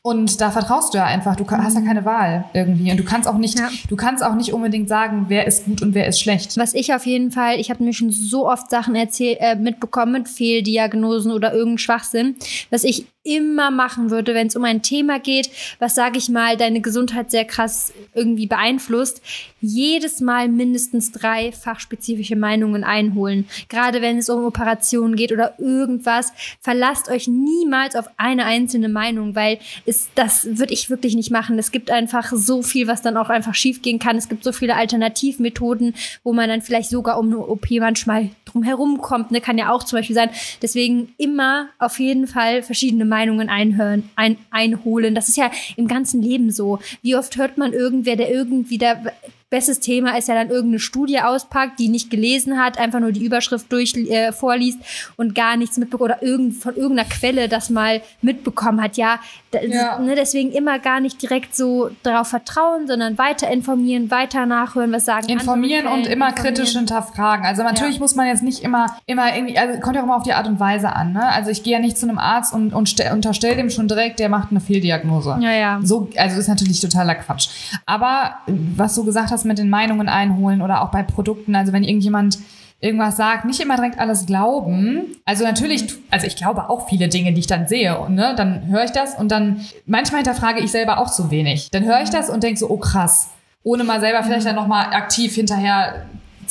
[0.07, 1.35] Und da vertraust du ja einfach.
[1.35, 3.71] Du hast ja keine Wahl irgendwie und du kannst auch nicht, Ja.
[3.89, 6.59] du kannst auch nicht unbedingt sagen, wer ist gut und wer ist schlecht.
[6.59, 10.13] Was ich auf jeden Fall, ich habe mir schon so oft Sachen erzähl, äh, mitbekommen
[10.13, 12.37] mit Fehldiagnosen oder irgendein Schwachsinn,
[12.69, 16.59] was ich immer machen würde, wenn es um ein Thema geht, was sage ich mal,
[16.59, 19.23] deine Gesundheit sehr krass irgendwie beeinflusst,
[19.63, 23.49] jedes Mal mindestens drei fachspezifische Meinungen einholen.
[23.71, 29.35] Gerade wenn es um Operationen geht oder irgendwas, verlasst euch niemals auf eine einzelne Meinung,
[29.35, 31.59] weil es, das würde ich wirklich nicht machen.
[31.59, 34.17] Es gibt einfach so viel, was dann auch einfach schiefgehen kann.
[34.17, 38.63] Es gibt so viele Alternativmethoden, wo man dann vielleicht sogar um eine OP manchmal drum
[38.63, 39.31] herum kommt.
[39.31, 39.41] Ne?
[39.41, 40.31] Kann ja auch zum Beispiel sein.
[40.63, 45.15] Deswegen immer auf jeden Fall verschiedene Meinungen einhören, ein, einholen.
[45.15, 46.79] Das ist ja im ganzen Leben so.
[47.03, 49.13] Wie oft hört man irgendwer, der irgendwie der
[49.55, 53.25] Bestes Thema ist ja dann irgendeine Studie auspackt, die nicht gelesen hat, einfach nur die
[53.25, 54.79] Überschrift durch äh, vorliest
[55.17, 58.97] und gar nichts mitbekommt oder irgend, von irgendeiner Quelle das mal mitbekommen hat.
[58.97, 59.21] Ja,
[59.63, 59.99] Ja.
[60.01, 65.05] Ne, deswegen immer gar nicht direkt so darauf vertrauen, sondern weiter informieren, weiter nachhören, was
[65.05, 66.55] sagen Informieren andere und Quellen, immer informieren.
[66.57, 67.47] kritisch hinterfragen.
[67.47, 68.01] Also natürlich Ja.
[68.01, 70.49] muss man jetzt nicht immer, immer irgendwie, also kommt ja auch immer auf die Art
[70.49, 71.13] und Weise an.
[71.13, 71.25] Ne?
[71.25, 74.19] Also ich gehe ja nicht zu einem Arzt und, und ste- unterstelle dem schon direkt,
[74.19, 75.39] der macht eine Fehldiagnose.
[75.41, 75.81] Ja, ja.
[75.85, 77.49] So, also ist natürlich totaler Quatsch.
[77.87, 81.72] Aber äh, was du gesagt hast mit den Meinungen einholen oder auch bei Produkten, also
[81.72, 82.38] wenn irgendjemand
[82.80, 85.16] irgendwas sagt, nicht immer direkt alles glauben.
[85.24, 87.98] Also natürlich, also ich glaube auch viele Dinge, die ich dann sehe.
[87.98, 91.70] Und ne, dann höre ich das und dann manchmal hinterfrage ich selber auch zu wenig.
[91.70, 93.30] Dann höre ich das und denke so, oh krass.
[93.62, 96.04] Ohne mal selber vielleicht dann nochmal aktiv hinterher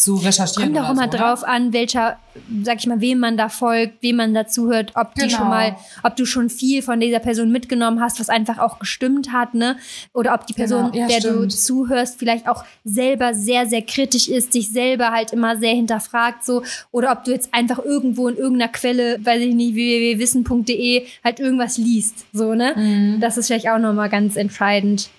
[0.03, 0.73] zu recherchieren.
[0.73, 1.23] Kommt auch oder immer so, ne?
[1.23, 2.17] drauf an, welcher,
[2.63, 5.37] sag ich mal, wem man da folgt, wem man dazu hört, ob die Genau.
[5.37, 9.31] schon mal, ob du schon viel von dieser Person mitgenommen hast, was einfach auch gestimmt
[9.31, 9.77] hat, ne?
[10.13, 11.03] Oder ob die Person, Genau.
[11.03, 11.51] Ja, der du stimmt.
[11.53, 16.63] zuhörst, vielleicht auch selber sehr, sehr kritisch ist, sich selber halt immer sehr hinterfragt, so.
[16.91, 21.77] Oder ob du jetzt einfach irgendwo in irgendeiner Quelle, weiß ich nicht, www.wissen.de halt irgendwas
[21.77, 22.73] liest, so, ne?
[22.75, 23.19] Mhm.
[23.19, 25.09] Das ist vielleicht auch nochmal ganz entscheidend.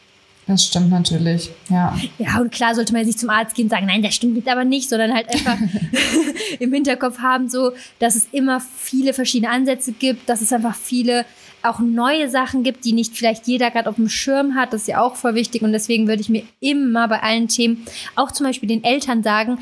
[0.47, 1.97] Das stimmt natürlich, ja.
[2.19, 4.49] Ja, und klar sollte man nicht zum Arzt gehen und sagen, nein, das stimmt jetzt
[4.49, 5.57] aber nicht, sondern halt einfach
[6.59, 11.25] im Hinterkopf haben, so, dass es immer viele verschiedene Ansätze gibt, dass es einfach viele
[11.63, 14.73] auch neue Sachen gibt, die nicht vielleicht jeder gerade auf dem Schirm hat.
[14.73, 15.63] Das ist ja auch voll wichtig.
[15.63, 19.59] Und deswegen würde ich mir immer bei allen Themen, auch zum Beispiel den Eltern sagen,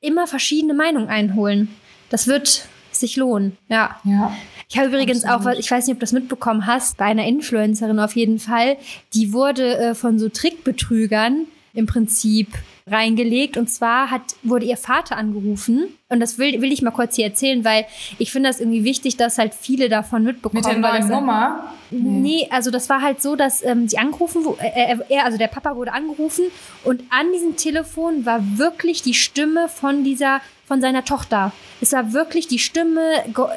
[0.00, 1.68] immer verschiedene Meinungen einholen.
[2.10, 3.96] Das wird sich lohnen, ja.
[4.04, 4.36] Ja.
[4.68, 5.40] Ich habe übrigens Absolut.
[5.40, 8.38] auch, was- ich weiß nicht, ob du das mitbekommen hast, bei einer Influencerin auf jeden
[8.38, 8.76] Fall,
[9.14, 12.48] die wurde äh, von so Trickbetrügern im Prinzip
[12.88, 13.56] reingelegt.
[13.56, 15.88] Und zwar hat, wurde ihr Vater angerufen.
[16.08, 17.84] Und das will, will ich mal kurz hier erzählen, weil
[18.18, 20.62] ich finde das irgendwie wichtig, dass halt viele davon mitbekommen.
[20.62, 21.72] Mit der neuen das, Nummer.
[21.90, 25.48] Nee, also das war halt so, dass ähm, sie angerufen, wo- äh, er, also der
[25.48, 26.44] Papa wurde angerufen
[26.84, 31.52] und an diesem Telefon war wirklich die Stimme von dieser, von seiner Tochter.
[31.80, 33.00] Es war wirklich die Stimme,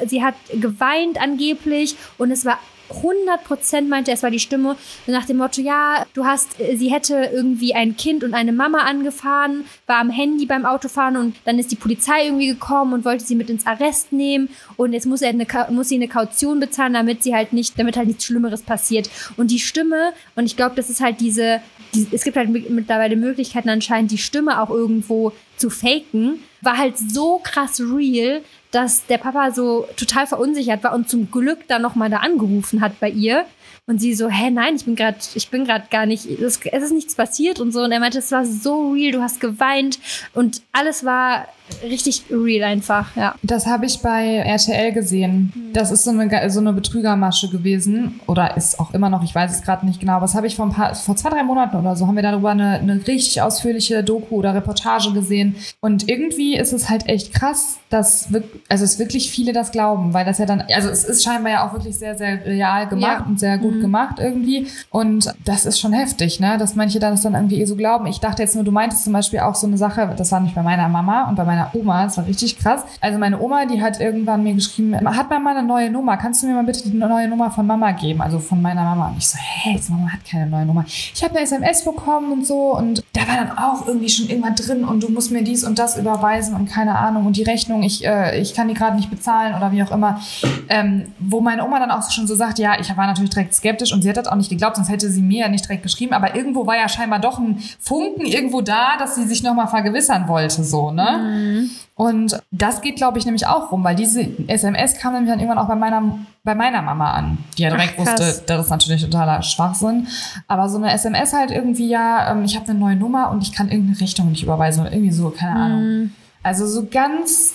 [0.06, 2.58] sie hat geweint angeblich und es war
[2.90, 4.76] 100 Prozent meinte, es war die Stimme
[5.06, 8.78] nach dem Motto, ja, du hast, äh, sie hätte irgendwie ein Kind und eine Mama
[8.78, 13.24] angefahren, war am Handy beim Autofahren und dann ist die Polizei irgendwie gekommen und wollte
[13.24, 16.94] sie mit ins Arrest nehmen und jetzt muss er eine, muss sie eine Kaution bezahlen,
[16.94, 19.10] damit sie halt nicht, damit halt nichts Schlimmeres passiert.
[19.36, 21.60] Und die Stimme, und ich glaube, das ist halt diese,
[21.94, 26.40] die, es gibt halt mi- mittlerweile Möglichkeiten anscheinend, die Stimme auch irgendwo zu faken.
[26.62, 31.66] war halt so krass real, dass der Papa so total verunsichert war und zum Glück
[31.68, 33.44] dann nochmal da angerufen hat bei ihr.
[33.90, 36.82] Und sie so, hä, nein, ich bin gerade, ich bin gerade gar nicht, es, es
[36.84, 37.80] ist nichts passiert und so.
[37.80, 39.98] Und er meinte, es war so real, du hast geweint
[40.32, 41.48] und alles war
[41.82, 43.34] richtig real einfach, ja.
[43.42, 45.70] Das habe ich bei RTL gesehen.
[45.72, 49.52] Das ist so eine, so eine Betrügermasche gewesen oder ist auch immer noch, ich weiß
[49.52, 51.76] es gerade nicht genau, aber das habe ich vor, ein paar, vor zwei, drei Monaten
[51.76, 55.56] oder so, haben wir darüber eine, eine richtig ausführliche Doku oder Reportage gesehen.
[55.80, 58.28] Und irgendwie ist es halt echt krass, dass,
[58.68, 61.68] also es wirklich viele das glauben, weil das ja dann, also es ist scheinbar ja
[61.68, 63.26] auch wirklich sehr, sehr real gemacht ja.
[63.26, 63.79] und sehr gut mhm.
[63.80, 64.66] Gemacht irgendwie.
[64.90, 68.06] Und das ist schon heftig, ne, dass manche das dann irgendwie so glauben.
[68.06, 70.54] Ich dachte jetzt nur, du meintest zum Beispiel auch so eine Sache, das war nicht
[70.54, 72.04] bei meiner Mama und bei meiner Oma.
[72.04, 72.84] Das war richtig krass.
[73.00, 76.16] Also meine Oma, die hat irgendwann mir geschrieben, hat Mama eine neue Nummer?
[76.16, 78.20] Kannst du mir mal bitte die neue Nummer von Mama geben?
[78.20, 79.08] Also von meiner Mama.
[79.08, 80.84] Und ich so, hä, hey, Mama hat keine neue Nummer.
[80.86, 84.54] Ich habe eine SMS bekommen und so und da war dann auch irgendwie schon irgendwann
[84.54, 87.82] drin und du musst mir dies und das überweisen und keine Ahnung und die Rechnung,
[87.82, 90.20] ich, äh, ich kann die gerade nicht bezahlen oder wie auch immer.
[90.68, 93.92] Ähm, wo meine Oma dann auch schon so sagt, ja, ich war natürlich direkt skeptisch
[93.92, 96.12] und sie hat das auch nicht geglaubt, sonst hätte sie mir ja nicht direkt geschrieben,
[96.12, 100.28] aber irgendwo war ja scheinbar doch ein Funken irgendwo da, dass sie sich nochmal vergewissern
[100.28, 101.20] wollte, so, ne?
[101.22, 101.70] Mhm.
[101.94, 105.62] Und das geht, glaube ich, nämlich auch rum, weil diese SMS kam nämlich dann irgendwann
[105.62, 106.02] auch bei meiner,
[106.42, 110.08] bei meiner Mama an, die ja direkt Ach, wusste, das ist natürlich totaler Schwachsinn.
[110.48, 113.52] Aber so eine SMS halt irgendwie, ja, ähm, ich habe eine neue Nummer und ich
[113.52, 115.82] kann irgendeine Richtung nicht überweisen oder irgendwie so, keine Ahnung.
[115.82, 116.12] Mhm.
[116.42, 117.54] Also so ganz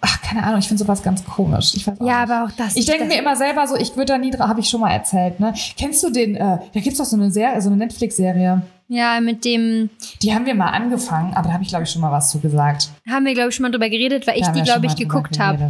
[0.00, 1.74] ach, keine Ahnung, ich finde sowas ganz komisch.
[1.74, 2.76] Ich weiß ja, aber auch das.
[2.76, 4.92] Ich denke mir immer selber so, ich würde da nie drauf, habe ich schon mal
[4.92, 5.54] erzählt, ne?
[5.76, 8.62] Kennst du den, äh, da gibt's doch so eine Serie, so eine Netflix-Serie.
[8.88, 9.90] Ja, mit dem.
[10.22, 12.40] Die haben wir mal angefangen, aber da habe ich, glaube ich, schon mal was zu
[12.40, 12.88] gesagt.
[13.08, 15.68] Haben wir, glaube ich, schon mal drüber geredet, weil ich die, glaube ich, geguckt habe.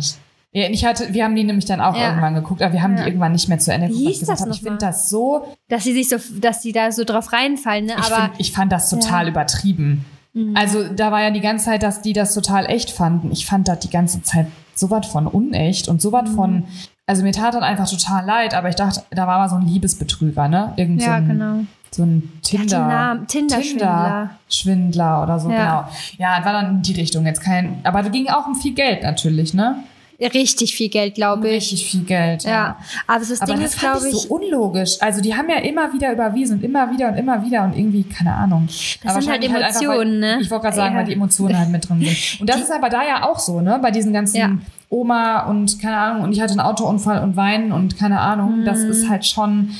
[0.53, 2.09] Ja, ich hatte, wir haben die nämlich dann auch ja.
[2.09, 3.03] irgendwann geguckt, aber wir haben ja.
[3.03, 4.07] die irgendwann nicht mehr zu Ende geguckt.
[4.07, 5.55] Wie hieß das noch Ich finde das so.
[5.69, 7.97] Dass sie sich so, dass sie da so drauf reinfallen, ne?
[7.97, 8.07] Aber.
[8.07, 10.05] Ich, find, ich fand das total übertrieben.
[10.33, 10.57] Mhm.
[10.57, 13.31] Also da war ja die ganze Zeit, dass die das total echt fanden.
[13.33, 16.35] Ich fand das die ganze Zeit so was von unecht und so was mhm.
[16.35, 16.65] von.
[17.07, 19.67] Also mir tat dann einfach total leid, aber ich dachte, da war mal so ein
[19.67, 20.75] Liebesbetrüger, ne?
[20.77, 21.61] Irgend ja, so ein, genau
[21.91, 25.57] so ein Tinder, Tinder, Tinder Schwindler oder so, ja.
[25.57, 25.89] genau.
[26.19, 29.03] Ja, war dann in die Richtung jetzt kein, aber da ging auch um viel Geld
[29.03, 29.83] natürlich, ne?
[30.21, 31.55] Richtig viel Geld, glaube ich.
[31.73, 32.43] Richtig viel Geld.
[32.43, 32.51] Ja.
[32.51, 32.77] ja.
[33.07, 34.97] Aber das Aber Ding das ist, glaube ich, so unlogisch.
[35.01, 38.03] Also die haben ja immer wieder überwiesen und immer wieder und immer wieder und irgendwie
[38.03, 38.67] keine Ahnung.
[38.67, 40.39] Das aber sind halt Emotionen, halt einfach, ne?
[40.41, 41.01] Ich wollte gerade sagen, ja.
[41.01, 42.41] weil die Emotionen halt mit drin sind.
[42.41, 43.79] Und das die, ist aber da ja auch so, ne?
[43.81, 44.51] Bei diesen ganzen ja.
[44.91, 48.61] Oma und keine Ahnung und ich hatte einen Autounfall und weinen und keine Ahnung.
[48.61, 48.65] Mhm.
[48.65, 49.71] Das ist halt schon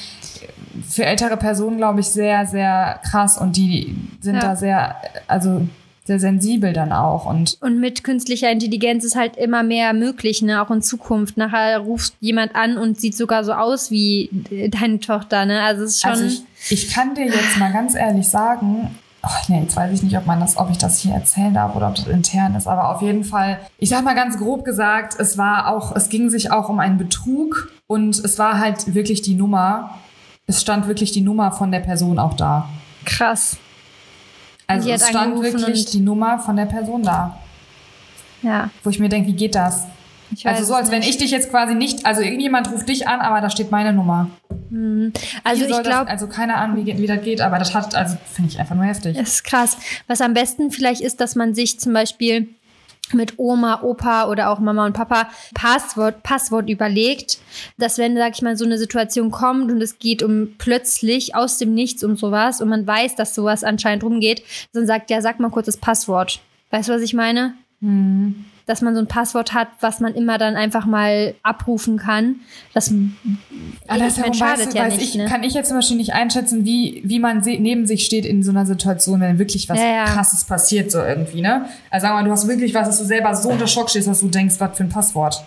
[0.89, 4.95] für ältere Personen, glaube ich, sehr, sehr krass und die sind da sehr,
[5.27, 5.63] also
[6.09, 7.25] sehr sensibel dann auch.
[7.25, 10.61] Und, und mit künstlicher Intelligenz ist halt immer mehr möglich, ne?
[10.61, 11.37] auch in Zukunft.
[11.37, 14.29] Nachher ruft jemand an und sieht sogar so aus wie
[14.73, 15.45] deine Tochter.
[15.45, 15.63] Ne?
[15.63, 16.11] Also es ist schon.
[16.11, 20.05] Also ich, ich kann dir jetzt mal ganz ehrlich sagen, Oh, nee, jetzt weiß ich
[20.05, 22.69] nicht, ob man das, ob ich das hier erzählen darf oder ob das intern ist,
[22.69, 26.31] aber auf jeden Fall, ich sag mal ganz grob gesagt, es war auch, es ging
[26.31, 29.99] sich auch um einen Betrug und es war halt wirklich die Nummer
[30.49, 32.69] es stand wirklich die Nummer von der Person auch da.
[33.05, 33.59] Krass.
[34.69, 37.39] Also es stand wirklich die Nummer von der Person da.
[38.43, 38.71] Ja.
[38.85, 39.87] Wo ich mir denke, wie geht das?
[40.45, 43.41] also so, als wenn ich dich jetzt quasi nicht, also irgendjemand ruft dich an, aber
[43.41, 44.29] da steht meine Nummer.
[44.69, 45.13] Mhm.
[45.43, 48.51] Also ich glaube, also keine Ahnung, wie, wie das geht, aber das hat, also finde
[48.51, 49.17] ich einfach nur heftig.
[49.17, 49.79] Das ist krass.
[50.07, 52.49] Was am besten vielleicht ist, dass man sich zum Beispiel
[53.15, 57.39] mit Oma, Opa oder auch Mama und Papa Passwort, Passwort überlegt,
[57.79, 61.59] dass wenn, sag ich mal, so eine Situation kommt und es geht um plötzlich aus
[61.59, 64.43] dem Nichts um sowas und man weiß, dass sowas anscheinend rumgeht,
[64.73, 66.41] dann sagt, ja, sag mal kurz das Passwort.
[66.71, 67.55] Weißt du, was ich meine?
[67.81, 72.37] Mhm dass man so ein Passwort hat, was man immer dann einfach mal abrufen kann.
[72.75, 72.93] Das,
[73.87, 75.01] Andersherum schadet weißt du, ja nicht.
[75.01, 75.25] Ich, ne?
[75.25, 78.51] Kann ich jetzt zum Beispiel nicht einschätzen, wie, wie man neben sich steht in so
[78.51, 80.05] einer Situation, wenn wirklich was ja, ja.
[80.05, 81.65] Krasses passiert, so irgendwie, ne?
[81.91, 84.21] Also sag mal, du hast wirklich was, dass du selber so unter Schock stehst, dass
[84.21, 85.43] du denkst, was für ein Passwort.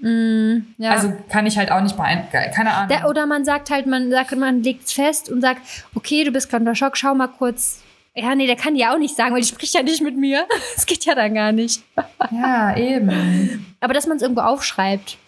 [0.00, 0.92] Mm, ja.
[0.92, 2.52] Also kann ich halt auch nicht beeinflussen.
[2.54, 2.88] Keine Ahnung.
[2.88, 5.60] Der, oder man sagt halt, man sagt, man legt es fest und sagt,
[5.96, 7.80] okay, du bist gerade unter Schock, schau mal kurz
[8.20, 10.46] ja, nee, der kann ja auch nicht sagen, weil die spricht ja nicht mit mir.
[10.74, 11.82] Das geht ja dann gar nicht.
[12.30, 13.74] Ja, eben.
[13.80, 15.18] Aber dass man es irgendwo aufschreibt.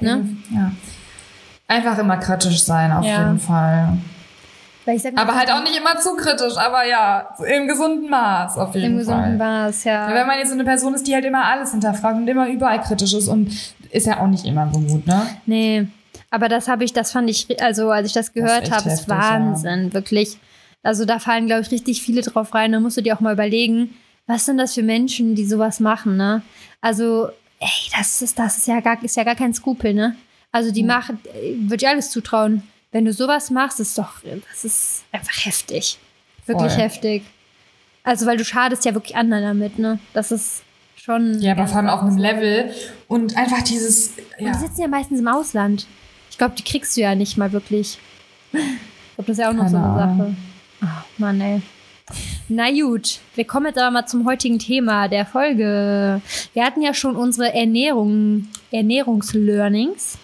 [0.00, 0.36] Ja, ne?
[0.50, 0.72] ja.
[1.68, 3.26] Einfach immer kritisch sein, auf ja.
[3.26, 3.98] jeden Fall.
[4.86, 9.00] Mal, aber halt auch nicht immer zu kritisch, aber ja, im gesunden Maß auf jeden
[9.00, 9.16] Im Fall.
[9.16, 10.14] Im gesunden Maß, ja.
[10.14, 12.80] Wenn man jetzt so eine Person ist, die halt immer alles hinterfragt und immer überall
[12.80, 13.50] kritisch ist und
[13.90, 15.26] ist ja auch nicht immer so gut, ne?
[15.44, 15.88] Nee.
[16.30, 19.86] Aber das habe ich, das fand ich, also als ich das gehört habe, ist Wahnsinn,
[19.86, 19.92] ja.
[19.92, 20.38] wirklich.
[20.86, 22.72] Also da fallen, glaube ich, richtig viele drauf rein.
[22.72, 23.94] Da musst du dir auch mal überlegen,
[24.26, 26.42] was sind das für Menschen, die sowas machen, ne?
[26.80, 30.16] Also, ey, das ist, das ist ja gar, ist ja gar kein Skrupel, ne?
[30.52, 30.88] Also die mhm.
[30.88, 31.18] machen,
[31.68, 32.62] würde ich alles zutrauen.
[32.92, 35.98] Wenn du sowas machst, ist doch, das ist einfach heftig.
[36.46, 36.82] Wirklich Voll.
[36.82, 37.22] heftig.
[38.04, 39.98] Also, weil du schadest ja wirklich anderen damit, ne?
[40.12, 40.62] Das ist
[40.96, 41.40] schon.
[41.40, 42.70] Ja, aber vor allem auf einem Level
[43.08, 44.12] und einfach dieses.
[44.38, 44.52] Und Ja.
[44.52, 45.86] die sitzen ja meistens im Ausland.
[46.30, 47.98] Ich glaube, die kriegst du ja nicht mal wirklich.
[48.52, 48.58] Ich
[49.16, 50.18] glaube, das ist ja auch noch so Keine eine Ahnung.
[50.18, 50.36] Sache.
[50.80, 51.62] Ach, Mann, ey.
[52.48, 56.20] Na gut, wir kommen jetzt aber mal zum heutigen Thema der Folge.
[56.52, 60.16] Wir hatten ja schon unsere Ernährung, Ernährungslearnings.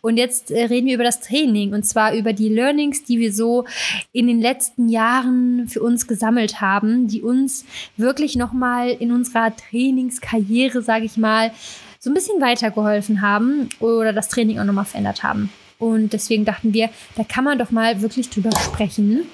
[0.00, 1.74] Und jetzt äh, reden wir über das Training.
[1.74, 3.66] Und zwar über die Learnings, die wir so
[4.12, 7.66] in den letzten Jahren für uns gesammelt haben, die uns
[7.98, 11.52] wirklich nochmal in unserer Trainingskarriere, sage ich mal,
[11.98, 15.52] so ein bisschen weitergeholfen haben oder das Training auch nochmal verändert haben.
[15.78, 19.26] Und deswegen dachten wir, da kann man doch mal wirklich drüber sprechen.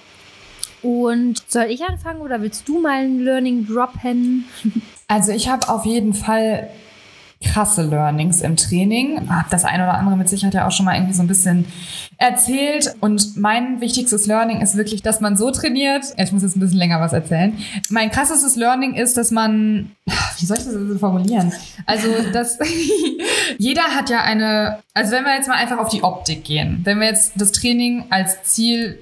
[0.83, 4.45] Und soll ich anfangen oder willst du mal ein Learning droppen?
[5.09, 6.69] Also ich habe auf jeden Fall
[7.43, 9.29] krasse Learnings im Training.
[9.29, 11.67] Hab das eine oder andere mit Sicherheit ja auch schon mal irgendwie so ein bisschen
[12.17, 12.95] erzählt.
[13.01, 16.05] Und mein wichtigstes Learning ist wirklich, dass man so trainiert.
[16.17, 17.57] Ich muss jetzt ein bisschen länger was erzählen.
[17.91, 19.93] Mein krassestes Learning ist, dass man,
[20.39, 21.53] wie soll ich das so formulieren?
[21.85, 22.59] Also, dass
[23.59, 27.01] jeder hat ja eine, also wenn wir jetzt mal einfach auf die Optik gehen, wenn
[27.01, 28.99] wir jetzt das Training als Ziel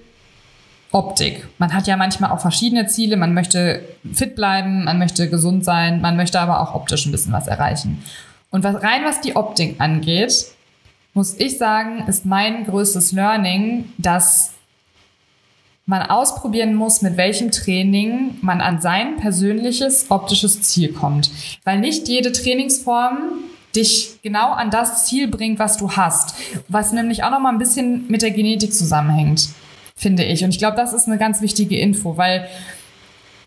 [0.95, 1.47] Optik.
[1.59, 3.17] Man hat ja manchmal auch verschiedene Ziele.
[3.17, 7.33] Man möchte fit bleiben, man möchte gesund sein, man möchte aber auch optisch ein bisschen
[7.33, 8.03] was erreichen.
[8.51, 10.47] Und was, rein was die Optik angeht,
[11.13, 14.53] muss ich sagen, ist mein größtes Learning, dass
[15.87, 21.31] man ausprobieren muss, mit welchem Training man an sein persönliches optisches Ziel kommt.
[21.65, 23.17] Weil nicht jede Trainingsform
[23.75, 26.37] dich genau an das Ziel bringt, was du hast.
[26.69, 29.49] Was nämlich auch noch mal ein bisschen mit der Genetik zusammenhängt,
[29.97, 30.45] finde ich.
[30.45, 32.49] Und ich glaube, das ist eine ganz wichtige Info, weil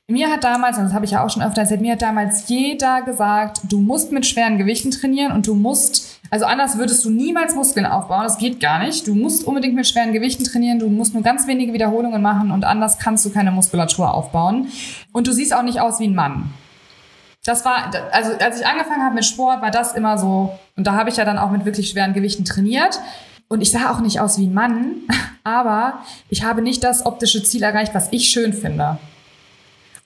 [0.09, 2.47] mir hat damals, und das habe ich ja auch schon öfter erzählt, mir hat damals
[2.47, 7.09] jeder gesagt, du musst mit schweren Gewichten trainieren und du musst, also anders würdest du
[7.09, 9.05] niemals Muskeln aufbauen, das geht gar nicht.
[9.05, 12.63] Du musst unbedingt mit schweren Gewichten trainieren, du musst nur ganz wenige Wiederholungen machen und
[12.63, 14.69] anders kannst du keine Muskulatur aufbauen.
[15.11, 16.53] Und du siehst auch nicht aus wie ein Mann.
[17.43, 20.93] Das war, also als ich angefangen habe mit Sport, war das immer so, und da
[20.93, 22.99] habe ich ja dann auch mit wirklich schweren Gewichten trainiert.
[23.47, 24.95] Und ich sah auch nicht aus wie ein Mann,
[25.43, 28.97] aber ich habe nicht das optische Ziel erreicht, was ich schön finde.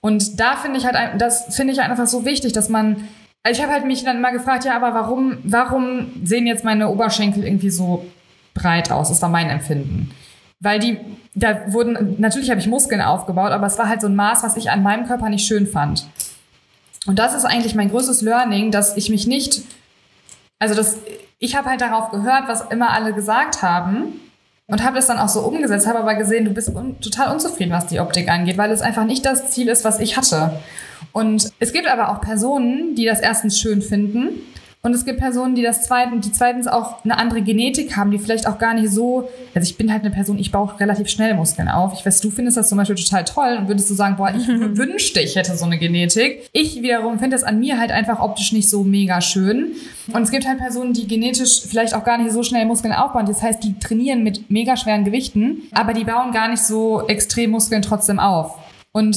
[0.01, 3.07] Und da finde ich halt, das finde ich einfach so wichtig, dass man,
[3.43, 6.89] also ich habe halt mich dann immer gefragt, ja, aber warum, warum sehen jetzt meine
[6.89, 8.05] Oberschenkel irgendwie so
[8.53, 9.09] breit aus?
[9.09, 10.11] Das war mein Empfinden.
[10.59, 10.97] Weil die,
[11.33, 14.57] da wurden, natürlich habe ich Muskeln aufgebaut, aber es war halt so ein Maß, was
[14.57, 16.05] ich an meinem Körper nicht schön fand.
[17.07, 19.63] Und das ist eigentlich mein größtes Learning, dass ich mich nicht,
[20.59, 20.97] also das,
[21.41, 24.21] ich habe halt darauf gehört, was immer alle gesagt haben
[24.67, 27.73] und habe das dann auch so umgesetzt, habe aber gesehen, du bist un total unzufrieden,
[27.73, 30.59] was die Optik angeht, weil es einfach nicht das Ziel ist, was ich hatte.
[31.11, 34.39] Und es gibt aber auch Personen, die das erstens schön finden
[34.83, 38.17] und es gibt Personen, die das zweitens, die zweitens auch eine andere Genetik haben, die
[38.17, 41.35] vielleicht auch gar nicht so, also ich bin halt eine Person, ich baue relativ schnell
[41.35, 41.93] Muskeln auf.
[41.93, 44.47] Ich weiß, du findest das zum Beispiel total toll und würdest du sagen, boah, ich
[44.47, 46.49] wünschte, ich hätte so eine Genetik.
[46.51, 49.73] Ich wiederum finde das an mir halt einfach optisch nicht so mega schön.
[50.13, 53.27] Und es gibt halt Personen, die genetisch vielleicht auch gar nicht so schnell Muskeln aufbauen.
[53.27, 57.51] Das heißt, die trainieren mit mega schweren Gewichten, aber die bauen gar nicht so extrem
[57.51, 58.57] Muskeln trotzdem auf.
[58.93, 59.15] Und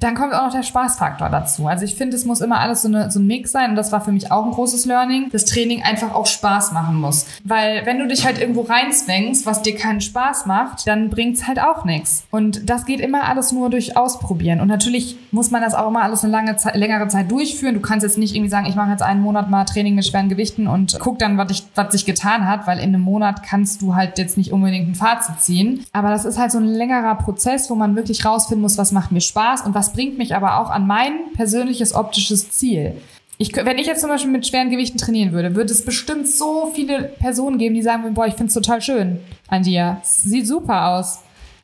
[0.00, 1.66] dann kommt auch noch der Spaßfaktor dazu.
[1.66, 3.92] Also ich finde, es muss immer alles so, eine, so ein Mix sein und das
[3.92, 7.26] war für mich auch ein großes Learning, dass Training einfach auch Spaß machen muss.
[7.44, 11.60] Weil wenn du dich halt irgendwo reinzwängst, was dir keinen Spaß macht, dann bringt's halt
[11.60, 12.24] auch nichts.
[12.30, 14.60] Und das geht immer alles nur durch Ausprobieren.
[14.60, 17.74] Und natürlich muss man das auch immer alles eine lange Zeit, längere Zeit durchführen.
[17.74, 20.28] Du kannst jetzt nicht irgendwie sagen, ich mache jetzt einen Monat mal Training mit schweren
[20.28, 23.82] Gewichten und guck dann, was, ich, was sich getan hat, weil in einem Monat kannst
[23.82, 25.84] du halt jetzt nicht unbedingt ein Fazit ziehen.
[25.92, 29.12] Aber das ist halt so ein längerer Prozess, wo man wirklich rausfinden muss, was macht
[29.12, 32.96] mir Spaß und was bringt mich aber auch an mein persönliches optisches Ziel.
[33.36, 36.70] Ich, wenn ich jetzt zum Beispiel mit schweren Gewichten trainieren würde, würde es bestimmt so
[36.72, 39.18] viele Personen geben, die sagen würden, boah, ich finde es total schön
[39.48, 39.98] an dir.
[40.04, 41.20] Sieht super aus.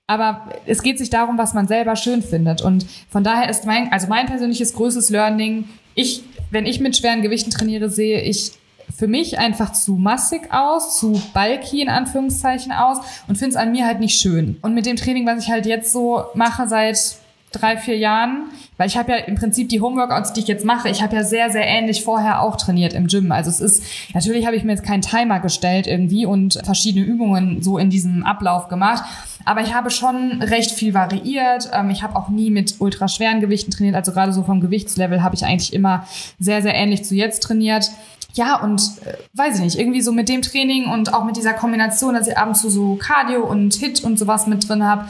[0.09, 2.63] Aber es geht sich darum, was man selber schön findet.
[2.63, 7.23] Und von daher ist mein, also mein persönliches größtes Learning, ich, wenn ich mit schweren
[7.23, 8.53] Gewichten trainiere, sehe ich
[8.97, 13.71] für mich einfach zu massig aus, zu bulky in Anführungszeichen aus und finde es an
[13.71, 14.57] mir halt nicht schön.
[14.63, 17.17] Und mit dem Training, was ich halt jetzt so mache seit
[17.53, 18.45] drei, vier Jahren,
[18.77, 21.25] weil ich habe ja im Prinzip die Homeworkouts, die ich jetzt mache, ich habe ja
[21.25, 23.33] sehr, sehr ähnlich vorher auch trainiert im Gym.
[23.33, 23.83] Also es ist,
[24.15, 28.25] natürlich habe ich mir jetzt keinen Timer gestellt irgendwie und verschiedene Übungen so in diesem
[28.25, 29.05] Ablauf gemacht,
[29.45, 31.71] aber ich habe schon recht viel variiert.
[31.73, 35.23] Ähm, Ich habe auch nie mit ultra schweren Gewichten trainiert, also gerade so vom Gewichtslevel
[35.23, 36.07] habe ich eigentlich immer
[36.39, 37.91] sehr, sehr ähnlich zu jetzt trainiert.
[38.35, 41.53] Ja, und äh, weiß ich nicht, irgendwie so mit dem Training und auch mit dieser
[41.53, 45.07] Kombination, dass ich ab und zu so Cardio und Hit und sowas mit drin habe,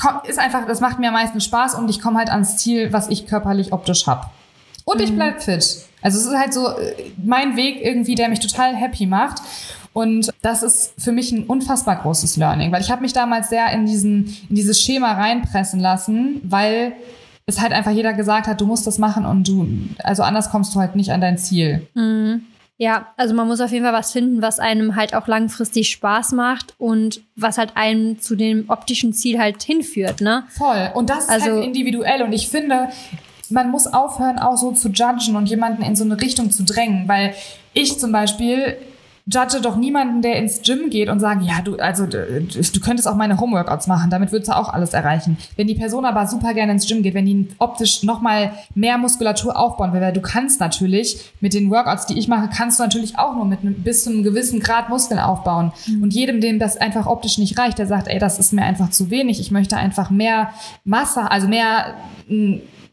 [0.00, 2.92] komm- ist einfach, das macht mir am meisten Spaß und ich komme halt ans Ziel,
[2.92, 4.26] was ich körperlich optisch habe.
[4.84, 5.64] Und ich bleib fit.
[6.02, 6.68] Also es ist halt so
[7.22, 9.42] mein Weg irgendwie, der mich total happy macht.
[9.92, 13.70] Und das ist für mich ein unfassbar großes Learning, weil ich habe mich damals sehr
[13.72, 16.92] in diesen in dieses Schema reinpressen lassen, weil
[17.46, 19.66] es halt einfach jeder gesagt hat, du musst das machen und du,
[20.04, 21.86] also anders kommst du halt nicht an dein Ziel.
[21.94, 22.42] Mhm.
[22.82, 26.32] Ja, also man muss auf jeden Fall was finden, was einem halt auch langfristig Spaß
[26.32, 30.44] macht und was halt einem zu dem optischen Ziel halt hinführt, ne?
[30.48, 30.90] Voll.
[30.94, 32.22] Und das ist Also- halt individuell.
[32.22, 32.88] Und ich finde,
[33.50, 37.06] man muss aufhören, auch so zu judgen und jemanden in so eine Richtung zu drängen.
[37.06, 37.34] Weil
[37.74, 38.78] ich zum Beispiel
[39.32, 43.14] judge doch niemanden, der ins Gym geht und sagt, ja, du, also du, könntest auch
[43.14, 45.38] meine Homeworkouts machen, damit würdest du auch alles erreichen.
[45.56, 49.56] Wenn die Person aber super gerne ins Gym geht, wenn die optisch nochmal mehr Muskulatur
[49.56, 53.18] aufbauen will, weil du kannst natürlich mit den Workouts, die ich mache, kannst du natürlich
[53.18, 55.72] auch nur mit einem, bis zu einem gewissen Grad Muskeln aufbauen.
[56.02, 58.90] Und jedem, dem das einfach optisch nicht reicht, der sagt, ey, das ist mir einfach
[58.90, 60.50] zu wenig, ich möchte einfach mehr
[60.84, 61.94] Masse, also mehr,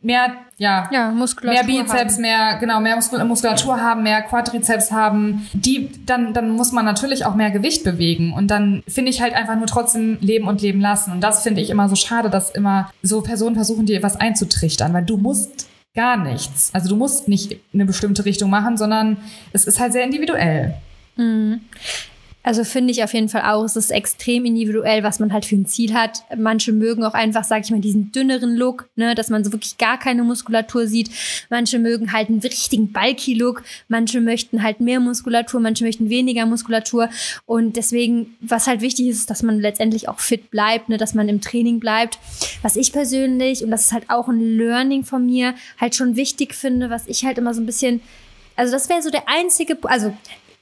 [0.01, 1.63] mehr, ja, Ja, Muskulatur.
[1.65, 2.21] mehr Bizeps, haben.
[2.21, 7.25] mehr, genau, mehr Muskul Muskulatur haben, mehr Quadrizeps haben, die, dann, dann muss man natürlich
[7.25, 8.33] auch mehr Gewicht bewegen.
[8.33, 11.11] Und dann finde ich halt einfach nur trotzdem leben und leben lassen.
[11.11, 14.93] Und das finde ich immer so schade, dass immer so Personen versuchen, dir was einzutrichtern,
[14.93, 16.69] weil du musst gar nichts.
[16.73, 19.17] Also du musst nicht eine bestimmte Richtung machen, sondern
[19.51, 20.75] es ist halt sehr individuell.
[22.43, 25.55] Also finde ich auf jeden Fall auch, es ist extrem individuell, was man halt für
[25.55, 26.23] ein Ziel hat.
[26.37, 29.77] Manche mögen auch einfach, sag ich mal, diesen dünneren Look, ne, dass man so wirklich
[29.77, 31.09] gar keine Muskulatur sieht.
[31.49, 33.63] Manche mögen halt einen richtigen bulky Look.
[33.89, 37.09] Manche möchten halt mehr Muskulatur, manche möchten weniger Muskulatur.
[37.45, 41.13] Und deswegen, was halt wichtig ist, ist, dass man letztendlich auch fit bleibt, ne, dass
[41.13, 42.17] man im Training bleibt.
[42.61, 46.55] Was ich persönlich, und das ist halt auch ein Learning von mir, halt schon wichtig
[46.55, 47.99] finde, was ich halt immer so ein bisschen
[48.57, 50.17] also das wäre so der einzige, also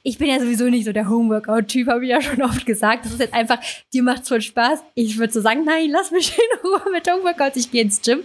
[0.05, 3.05] ich bin ja sowieso nicht so der Homeworkout-Typ, habe ich ja schon oft gesagt.
[3.05, 3.59] Das ist jetzt einfach,
[3.91, 4.83] dir macht's voll Spaß.
[4.93, 8.19] Ich würde so sagen, nein, lass mich in Ruhe mit Homeworkouts, ich gehe ins Gym.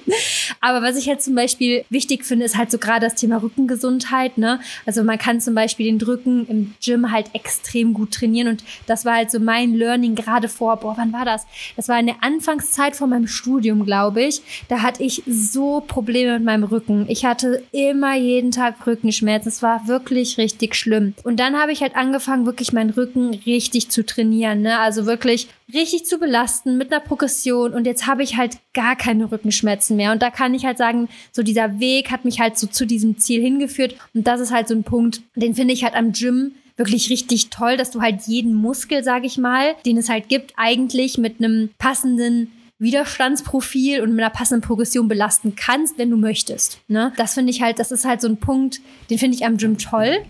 [0.61, 4.37] Aber was ich halt zum Beispiel wichtig finde, ist halt so gerade das Thema Rückengesundheit.
[4.37, 4.61] Ne?
[4.85, 8.49] Also man kann zum Beispiel den Rücken im Gym halt extrem gut trainieren.
[8.49, 11.47] Und das war halt so mein Learning gerade vor, boah, wann war das?
[11.77, 14.43] Das war in der Anfangszeit von meinem Studium, glaube ich.
[14.69, 17.07] Da hatte ich so Probleme mit meinem Rücken.
[17.09, 19.49] Ich hatte immer jeden Tag Rückenschmerzen.
[19.49, 21.15] Es war wirklich richtig schlimm.
[21.25, 24.63] Und dann habe ich halt angefangen, wirklich meinen Rücken richtig zu trainieren.
[24.63, 24.79] Ne?
[24.79, 27.73] Also wirklich richtig zu belasten mit einer Progression.
[27.73, 30.13] Und jetzt habe ich halt gar keine Rückenschmerzen mehr.
[30.13, 33.19] Und da kann ich halt sagen, so dieser Weg hat mich halt so zu diesem
[33.19, 33.97] Ziel hingeführt.
[34.15, 37.51] Und das ist halt so ein Punkt, den finde ich halt am Gym wirklich richtig
[37.51, 41.39] toll, dass du halt jeden Muskel, sage ich mal, den es halt gibt, eigentlich mit
[41.39, 46.81] einem passenden Widerstandsprofil und mit einer passenden Progression belasten kannst, wenn du möchtest.
[46.89, 47.13] Ne?
[47.17, 48.81] Das finde ich halt, das ist halt so ein Punkt,
[49.11, 50.23] den finde ich am Gym toll.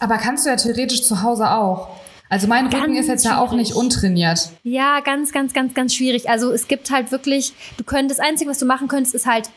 [0.00, 1.88] Aber kannst du ja theoretisch zu Hause auch.
[2.28, 3.82] Also mein Rücken Ganz ist jetzt ja auch nicht schwierig.
[3.84, 4.48] untrainiert.
[4.64, 6.28] Ja, ganz, ganz, ganz, ganz schwierig.
[6.28, 9.50] Also es gibt halt wirklich, du könntest, das Einzige, was du machen könntest, ist halt,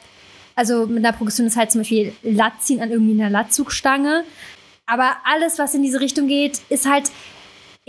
[0.56, 4.24] also mit einer Progression ist halt zum Beispiel Latt ziehen an irgendwie einer Latzugstange.
[4.86, 7.10] Aber alles, was in diese Richtung geht, ist halt,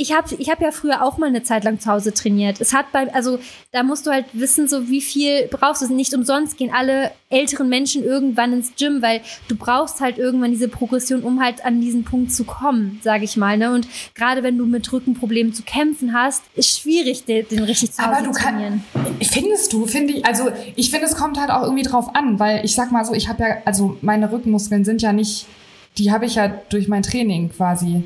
[0.00, 2.61] ich habe ich hab ja früher auch mal eine Zeit lang zu Hause trainiert.
[2.61, 3.40] Es hat bei, also
[3.72, 5.92] da musst du halt wissen, so wie viel brauchst du.
[5.92, 10.68] Nicht umsonst gehen alle älteren Menschen irgendwann ins Gym, weil du brauchst halt irgendwann diese
[10.68, 13.58] Progression, um halt an diesen Punkt zu kommen, sage ich mal.
[13.58, 13.72] Ne?
[13.72, 18.00] Und gerade wenn du mit Rückenproblemen zu kämpfen hast, ist schwierig, den, den richtig zu
[18.00, 18.84] Hause Aber du zu trainieren.
[18.92, 19.34] kannst.
[19.34, 22.64] Findest du, finde ich, also ich finde, es kommt halt auch irgendwie drauf an, weil
[22.64, 25.46] ich sag mal so, ich habe ja, also meine Rückenmuskeln sind ja nicht,
[25.96, 28.04] die habe ich ja durch mein Training quasi.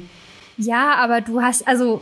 [0.63, 2.01] Ja, aber du hast, also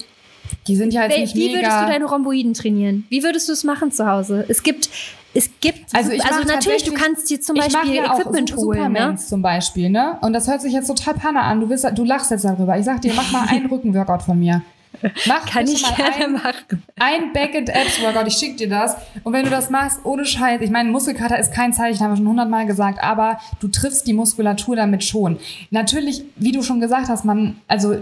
[0.67, 1.59] Die sind ja jetzt Wie, nicht wie mega.
[1.59, 3.07] würdest du deine Rhomboiden trainieren?
[3.09, 4.45] Wie würdest du es machen zu Hause?
[4.49, 4.89] Es gibt,
[5.33, 8.85] es gibt, Also also natürlich, du kannst dir zum Beispiel ja Equipment holen, ne?
[8.89, 10.19] Supermans zum Beispiel, ne?
[10.23, 11.61] Und das hört sich jetzt total panne an.
[11.61, 12.77] Du, wirst, du lachst jetzt darüber.
[12.79, 14.63] Ich sag dir, mach mal einen Rückenworkout von mir.
[15.27, 16.83] Mach Kann ich mal gerne einen, machen.
[16.99, 18.27] ein Back and Abs Workout.
[18.27, 18.97] Ich schick dir das.
[19.23, 22.17] Und wenn du das machst, ohne Scheiß, ich meine, Muskelkater ist kein Zeichen, haben wir
[22.17, 25.39] schon hundertmal gesagt, aber du triffst die Muskulatur damit schon.
[25.71, 27.97] Natürlich, wie du schon gesagt hast, man, also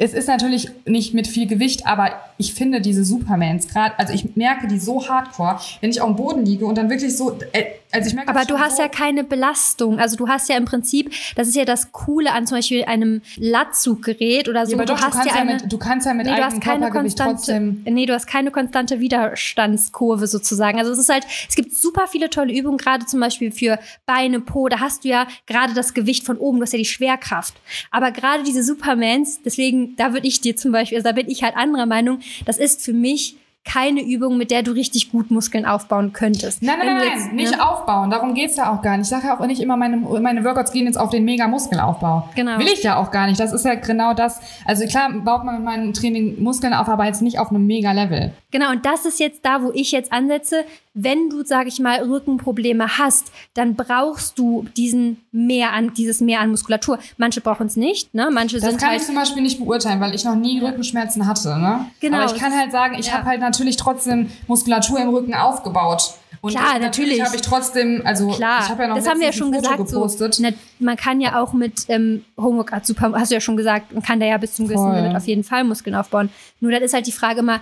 [0.00, 4.34] es ist natürlich nicht mit viel Gewicht, aber ich finde diese Supermans gerade, also ich
[4.34, 7.66] merke die so hardcore, wenn ich auf dem Boden liege und dann wirklich so, äh,
[7.92, 9.98] also ich merke Aber du hast so, ja keine Belastung.
[9.98, 13.20] Also du hast ja im Prinzip, das ist ja das Coole an zum Beispiel einem
[13.36, 14.72] Latzuggerät oder so.
[14.72, 16.26] ja, aber doch, du du, hast kannst ja ja, eine, mit, du kannst ja mit
[16.26, 20.78] Nee, du eigenem hast keine Körpergewicht konstante, trotzdem nee, du hast keine konstante Widerstandskurve sozusagen.
[20.78, 24.40] Also es ist halt, es gibt super viele tolle Übungen, gerade zum Beispiel für Beine,
[24.40, 24.68] Po.
[24.68, 27.54] Da hast du ja gerade das Gewicht von oben, du hast ja die Schwerkraft.
[27.90, 31.42] Aber gerade diese Supermans, deswegen, da würde ich dir zum Beispiel, also da bin ich
[31.42, 35.66] halt anderer Meinung, das ist für mich keine Übung, mit der du richtig gut Muskeln
[35.66, 36.62] aufbauen könntest.
[36.62, 37.68] Nein, nein, nein, du nein, jetzt, nicht ne?
[37.68, 38.10] aufbauen.
[38.10, 39.04] Darum geht's ja auch gar nicht.
[39.04, 42.28] Ich sage ja auch nicht immer, meine, meine Workouts gehen jetzt auf den Mega-Muskelaufbau.
[42.34, 42.58] Genau.
[42.58, 43.38] Will ich ja auch gar nicht.
[43.38, 44.40] Das ist ja genau das.
[44.64, 48.32] Also klar baut man mit meinem Training Muskeln auf, aber jetzt nicht auf einem Mega-Level.
[48.50, 50.64] Genau, und das ist jetzt da, wo ich jetzt ansetze.
[50.92, 56.40] Wenn du, sag ich mal, Rückenprobleme hast, dann brauchst du diesen mehr an, dieses mehr
[56.40, 56.98] an Muskulatur.
[57.16, 58.28] Manche brauchen es nicht, ne?
[58.32, 59.00] Manche Das sind kann halt.
[59.00, 61.56] ich zum Beispiel nicht beurteilen, weil ich noch nie Rückenschmerzen hatte.
[61.58, 61.86] Ne?
[62.00, 63.12] Genau, Aber ich kann halt sagen, ich ja.
[63.12, 66.14] habe halt natürlich trotzdem Muskulatur im Rücken aufgebaut.
[66.42, 67.24] Und Klar, natürlich, natürlich.
[67.24, 69.76] habe ich trotzdem, also Klar, ich habe ja noch das haben wir ja schon gesagt.
[69.76, 70.34] gepostet.
[70.34, 73.56] So, na, man kann ja auch mit ähm, Homework Art super, hast du ja schon
[73.58, 74.94] gesagt, man kann da ja bis zum gewissen.
[74.94, 76.30] Limit auf jeden Fall Muskeln aufbauen.
[76.60, 77.60] Nur dann ist halt die Frage immer,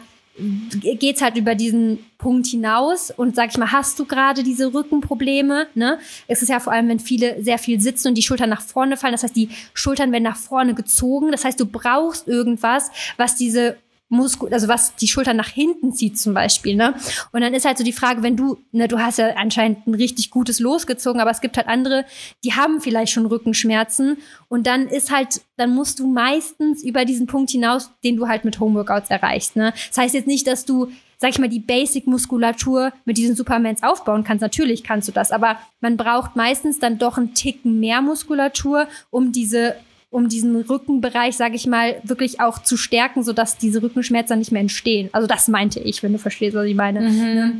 [0.80, 5.66] geht's halt über diesen Punkt hinaus und sag ich mal, hast du gerade diese Rückenprobleme?
[5.74, 5.98] Ne?
[6.28, 8.96] Es ist ja vor allem, wenn viele sehr viel sitzen und die Schultern nach vorne
[8.96, 9.12] fallen.
[9.12, 11.32] Das heißt, die Schultern werden nach vorne gezogen.
[11.32, 13.76] Das heißt, du brauchst irgendwas, was diese
[14.08, 16.94] Muskel, also was die Schultern nach hinten zieht zum Beispiel, ne?
[17.32, 19.94] Und dann ist halt so die Frage, wenn du, ne, du hast ja anscheinend ein
[19.94, 22.04] richtig gutes losgezogen, aber es gibt halt andere,
[22.42, 24.16] die haben vielleicht schon Rückenschmerzen
[24.48, 28.44] und dann ist halt, dann musst du meistens über diesen Punkt hinaus, den du halt
[28.44, 29.74] mit Homeworkouts erreichst, ne?
[29.88, 30.88] Das heißt jetzt nicht, dass du
[31.20, 34.40] sag ich mal, die Basic-Muskulatur mit diesen Supermans aufbauen kannst.
[34.40, 39.32] Natürlich kannst du das, aber man braucht meistens dann doch einen Ticken mehr Muskulatur, um
[39.32, 39.74] diese
[40.10, 44.62] um diesen Rückenbereich, sage ich mal, wirklich auch zu stärken, sodass diese Rückenschmerzen nicht mehr
[44.62, 45.10] entstehen.
[45.12, 47.00] Also das meinte ich, wenn du verstehst, was ich meine.
[47.00, 47.58] Ne?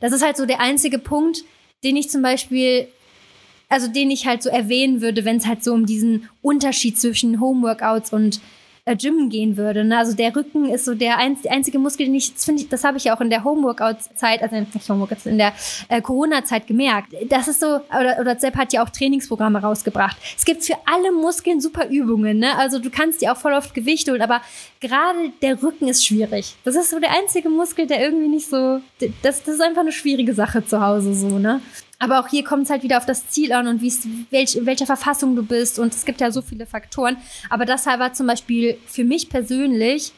[0.00, 1.44] Das ist halt so der einzige Punkt,
[1.84, 2.88] den ich zum Beispiel,
[3.68, 7.40] also den ich halt so erwähnen würde, wenn es halt so um diesen Unterschied zwischen
[7.40, 8.40] Homeworkouts und
[8.84, 9.84] äh, Gym gehen würde.
[9.84, 9.98] Ne?
[9.98, 12.84] Also der Rücken ist so der einz einzige Muskel, den ich, das finde ich, das
[12.84, 15.52] habe ich ja auch in der Homeworkout-Zeit, also nicht Homeworkouts, in der
[15.88, 17.14] äh, Corona-Zeit gemerkt.
[17.28, 20.16] Das ist so, oder, oder Sepp hat ja auch Trainingsprogramme rausgebracht.
[20.36, 22.56] Es gibt für alle Muskeln super Übungen, ne?
[22.58, 24.40] Also du kannst dir auch voll oft Gewicht holen, aber
[24.80, 26.54] gerade der Rücken ist schwierig.
[26.64, 28.80] Das ist so der einzige Muskel, der irgendwie nicht so,
[29.22, 31.60] das, das ist einfach eine schwierige Sache zu Hause so, ne?
[32.00, 34.86] Aber auch hier kommt es halt wieder auf das Ziel an und welch, in welcher
[34.86, 35.78] Verfassung du bist.
[35.78, 37.18] Und es gibt ja so viele Faktoren.
[37.50, 40.12] Aber das war zum Beispiel für mich persönlich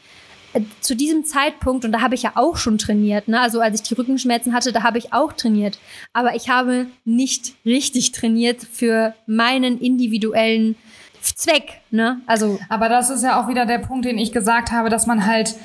[0.53, 3.39] äh, zu diesem Zeitpunkt, und da habe ich ja auch schon trainiert, ne?
[3.39, 5.77] also als ich die Rückenschmerzen hatte, da habe ich auch trainiert.
[6.13, 10.75] Aber ich habe nicht richtig trainiert für meinen individuellen
[11.21, 11.81] Zweck.
[11.91, 12.21] Ne?
[12.27, 15.25] Also Aber das ist ja auch wieder der Punkt, den ich gesagt habe, dass man
[15.25, 15.55] halt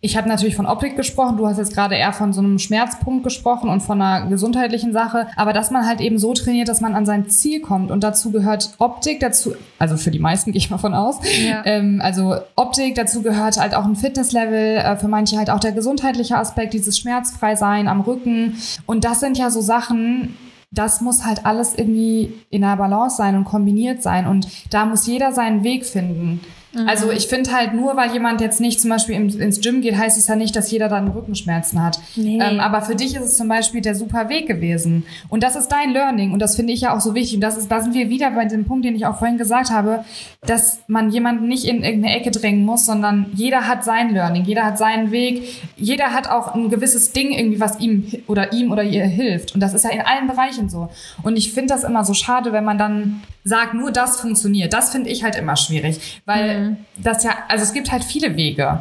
[0.00, 3.24] ich habe natürlich von Optik gesprochen, du hast jetzt gerade eher von so einem Schmerzpunkt
[3.24, 6.94] gesprochen und von einer gesundheitlichen Sache, aber dass man halt eben so trainiert, dass man
[6.94, 7.90] an sein Ziel kommt.
[7.90, 11.62] Und dazu gehört Optik, dazu, also für die meisten gehe ich mal von aus, Ja.
[11.64, 15.72] ähm, also Optik, dazu gehört halt auch ein Fitnesslevel, äh, für manche halt auch der
[15.72, 18.56] gesundheitliche Aspekt, dieses schmerzfrei sein am Rücken.
[18.86, 20.36] Und das sind ja so Sachen,
[20.70, 24.26] das muss halt alles irgendwie in einer Balance sein und kombiniert sein.
[24.26, 26.40] Und da muss jeder seinen Weg finden.
[26.86, 30.18] Also ich finde halt nur, weil jemand jetzt nicht zum Beispiel ins Gym geht, heißt
[30.18, 31.98] es ja nicht, dass jeder dann Rückenschmerzen hat.
[32.14, 32.38] Nee.
[32.42, 35.04] Ähm, aber für dich ist es zum Beispiel der super Weg gewesen.
[35.30, 37.36] Und das ist dein Learning und das finde ich ja auch so wichtig.
[37.36, 39.70] Und das ist, da sind wir wieder bei dem Punkt, den ich auch vorhin gesagt
[39.70, 40.04] habe,
[40.42, 44.64] dass man jemanden nicht in irgendeine Ecke drängen muss, sondern jeder hat sein Learning, jeder
[44.64, 45.42] hat seinen Weg,
[45.76, 49.54] jeder hat auch ein gewisses Ding irgendwie, was ihm oder ihm oder ihr hilft.
[49.54, 50.90] Und das ist ja in allen Bereichen so.
[51.22, 54.72] Und ich finde das immer so schade, wenn man dann sagt, nur das funktioniert.
[54.72, 56.57] Das finde ich halt immer schwierig, weil
[56.96, 58.80] das ja, also es gibt halt viele Wege.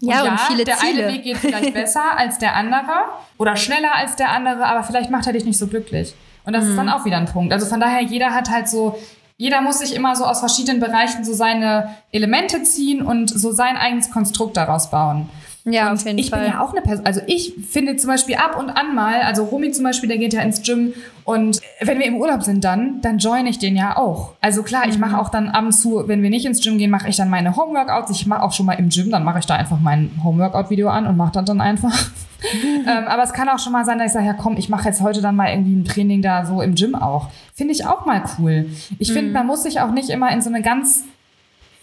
[0.00, 1.04] Ja, und viele der Ziele.
[1.06, 3.06] eine Weg geht vielleicht besser als der andere
[3.36, 6.14] oder schneller als der andere, aber vielleicht macht er dich nicht so glücklich.
[6.44, 6.76] Und das ist Mhm.
[6.76, 7.52] dann auch wieder ein Punkt.
[7.52, 8.96] Also von daher, jeder hat halt so,
[9.36, 13.76] jeder muss sich immer so aus verschiedenen Bereichen so seine Elemente ziehen und so sein
[13.76, 15.28] eigenes Konstrukt daraus bauen.
[15.72, 16.40] Ja, Und auf jeden ich Fall.
[16.40, 19.44] bin ja auch eine Person, also ich finde zum Beispiel ab und an mal, also
[19.44, 20.92] Romy zum Beispiel, der geht ja ins Gym
[21.24, 24.32] und wenn wir im Urlaub sind dann, dann join ich den ja auch.
[24.40, 25.00] Also klar, ich Mhm.
[25.00, 27.28] mache auch dann ab und zu, wenn wir nicht ins Gym gehen, mache ich dann
[27.30, 28.10] meine Homeworkouts.
[28.10, 31.06] Ich mache auch schon mal im Gym, dann mache ich da einfach mein Homeworkout-Video an
[31.06, 31.92] und mache das dann einfach.
[32.86, 34.88] ähm, aber es kann auch schon mal sein, dass ich sage, ja komm, ich mache
[34.88, 37.28] jetzt heute dann mal irgendwie ein Training da so im Gym auch.
[37.54, 38.66] Finde ich auch mal cool.
[38.98, 39.12] Ich Mhm.
[39.14, 41.04] finde, man muss sich auch nicht immer in so eine ganz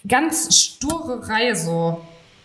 [0.07, 1.97] ganz sture Reihe so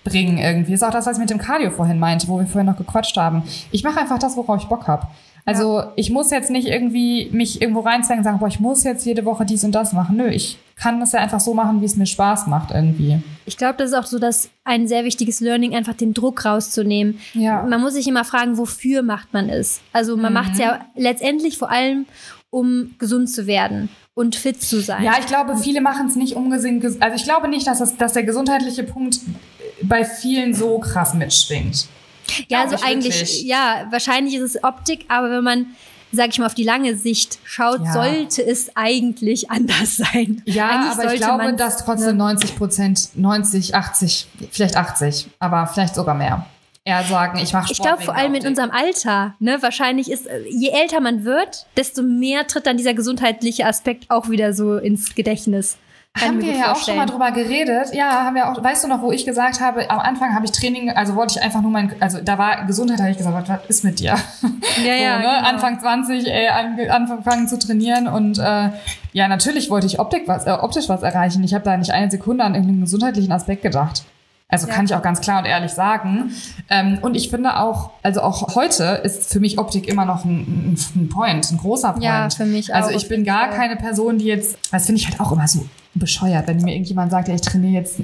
[0.05, 0.73] bringen irgendwie.
[0.75, 3.17] Ist auch das, was ich mit dem Cardio vorhin meinte, wo wir vorhin noch gequatscht
[3.17, 3.43] haben.
[3.71, 5.07] Ich mache einfach das, worauf ich Bock habe.
[5.47, 9.05] Also ich muss jetzt nicht irgendwie mich irgendwo reinzwängen und sagen, boah, ich muss jetzt
[9.07, 10.17] jede Woche dies und das machen.
[10.17, 13.21] Nö, ich kann das ja einfach so machen, wie es mir Spaß macht irgendwie.
[13.47, 17.19] Ich glaube, das ist auch so dass ein sehr wichtiges Learning, einfach den Druck rauszunehmen.
[17.33, 17.63] Ja.
[17.63, 19.81] Man muss sich immer fragen, wofür macht man es?
[19.93, 22.07] Also man macht es ja letztendlich vor allem,
[22.51, 25.03] um gesund zu werden und fit zu sein.
[25.03, 26.81] Ja, ich glaube, viele machen es nicht ungesehen.
[26.83, 29.21] ges- Also ich glaube nicht, dass, das, dass der gesundheitliche Punkt
[29.83, 31.87] bei vielen so krass mitschwingt.
[32.49, 33.43] Ja, also ich eigentlich, wirklich.
[33.45, 35.67] ja, wahrscheinlich ist es Optik, aber wenn man,
[36.13, 37.93] sag ich mal, auf die lange Sicht schaut, Ja.
[37.93, 40.43] sollte es eigentlich anders sein.
[40.45, 42.25] Ja, eigentlich aber ich glaube, dass trotzdem ne?
[42.25, 46.47] 90 Prozent, 90, 80, vielleicht 80, aber vielleicht sogar mehr.
[46.85, 47.71] Eher sagen, ich mache Sport.
[47.79, 52.03] Ich glaube vor allem in unserem Alter, ne, wahrscheinlich ist, je älter man wird, desto
[52.03, 55.77] mehr tritt dann dieser gesundheitliche Aspekt auch wieder so ins Gedächtnis.
[56.19, 57.95] Haben ich wir ja auch schon mal drüber geredet.
[57.95, 58.63] Ja, haben wir auch.
[58.63, 61.43] Weißt du noch, wo ich gesagt habe, am Anfang habe ich Training, also wollte ich
[61.43, 64.17] einfach nur mein, also da war Gesundheit, habe ich gesagt, was, ist mit dir?
[64.85, 65.35] Ja, ja, so, ne?
[65.37, 65.49] genau.
[65.49, 68.71] Anfang 20, ey, ange- angefangen zu trainieren und äh,
[69.13, 71.45] ja, natürlich wollte ich Optik was, äh, optisch was erreichen.
[71.45, 74.03] Ich habe da nicht eine Sekunde an irgendeinen gesundheitlichen Aspekt gedacht.
[74.49, 74.75] Also Ja.
[74.75, 76.35] kann ich auch ganz klar und ehrlich sagen.
[76.69, 80.75] Ähm, und ich finde auch, also auch heute ist für mich Optik immer noch ein,
[80.75, 82.03] ein, ein Point, ein großer Point.
[82.05, 85.01] Ja, für mich Also auch, ich auf bin gar keine Person, die jetzt, das finde
[85.01, 85.65] ich halt auch immer so
[85.95, 88.01] bescheuert, wenn mir irgendjemand sagt, ja, ich trainiere jetzt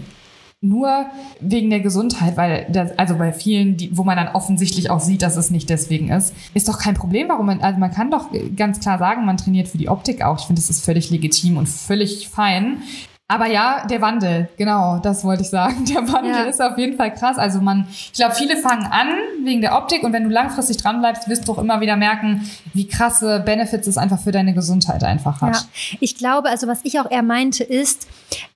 [0.63, 1.07] nur
[1.41, 5.23] wegen der Gesundheit, weil das, also bei vielen, die, wo man dann offensichtlich auch sieht,
[5.23, 8.31] dass es nicht deswegen ist, ist doch kein Problem, warum man, also man kann doch
[8.57, 10.39] ganz klar sagen, man trainiert für die Optik auch.
[10.39, 12.83] Ich finde, das ist völlig legitim und völlig fein.
[13.29, 15.85] Aber ja, der Wandel, genau, das wollte ich sagen.
[15.89, 16.43] Der Wandel Ja.
[16.45, 17.39] ist auf jeden Fall krass.
[17.39, 19.09] Also man, ich glaube, viele fangen an
[19.43, 22.49] wegen der Optik und wenn du langfristig dran bleibst, wirst du auch immer wieder merken,
[22.73, 25.57] wie krasse Benefits es einfach für deine Gesundheit einfach hat.
[25.57, 25.63] Ja,
[25.99, 28.07] ich glaube, also was ich auch eher meinte, ist,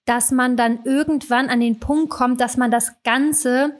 [0.04, 3.72] dass man dann irgendwann an den Punkt kommt, dass man das Ganze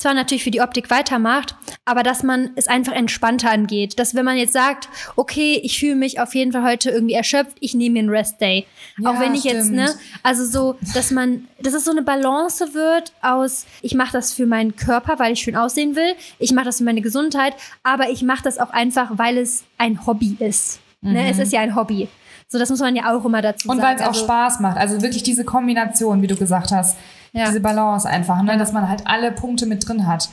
[0.00, 3.98] zwar natürlich für die Optik weitermacht, aber dass man es einfach entspannter angeht.
[3.98, 7.56] Dass wenn man jetzt sagt, okay, ich fühle mich auf jeden Fall heute irgendwie erschöpft,
[7.60, 8.66] ich nehme mir einen Rest Day.
[8.98, 9.76] Ja, auch wenn ich jetzt, stimmt.
[9.76, 14.32] ne, also so, dass man, dass es so eine Balance wird aus, ich mache das
[14.32, 18.10] für meinen Körper, weil ich schön aussehen will, ich mache das für meine Gesundheit, aber
[18.10, 20.80] ich mache das auch einfach, weil es ein Hobby ist.
[21.02, 21.30] Ne?
[21.30, 22.08] Es ist ja ein Hobby.
[22.52, 23.68] So, das muss man ja auch immer dazu.
[23.68, 23.88] Und sagen.
[23.88, 24.76] weil es auch Also- Spaß macht.
[24.76, 26.96] Also wirklich diese Kombination, wie du gesagt hast.
[27.32, 27.46] Ja.
[27.46, 28.58] Diese Balance einfach, ne?
[28.58, 30.28] dass man halt alle Punkte mit drin hat.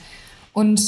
[0.52, 0.82] Und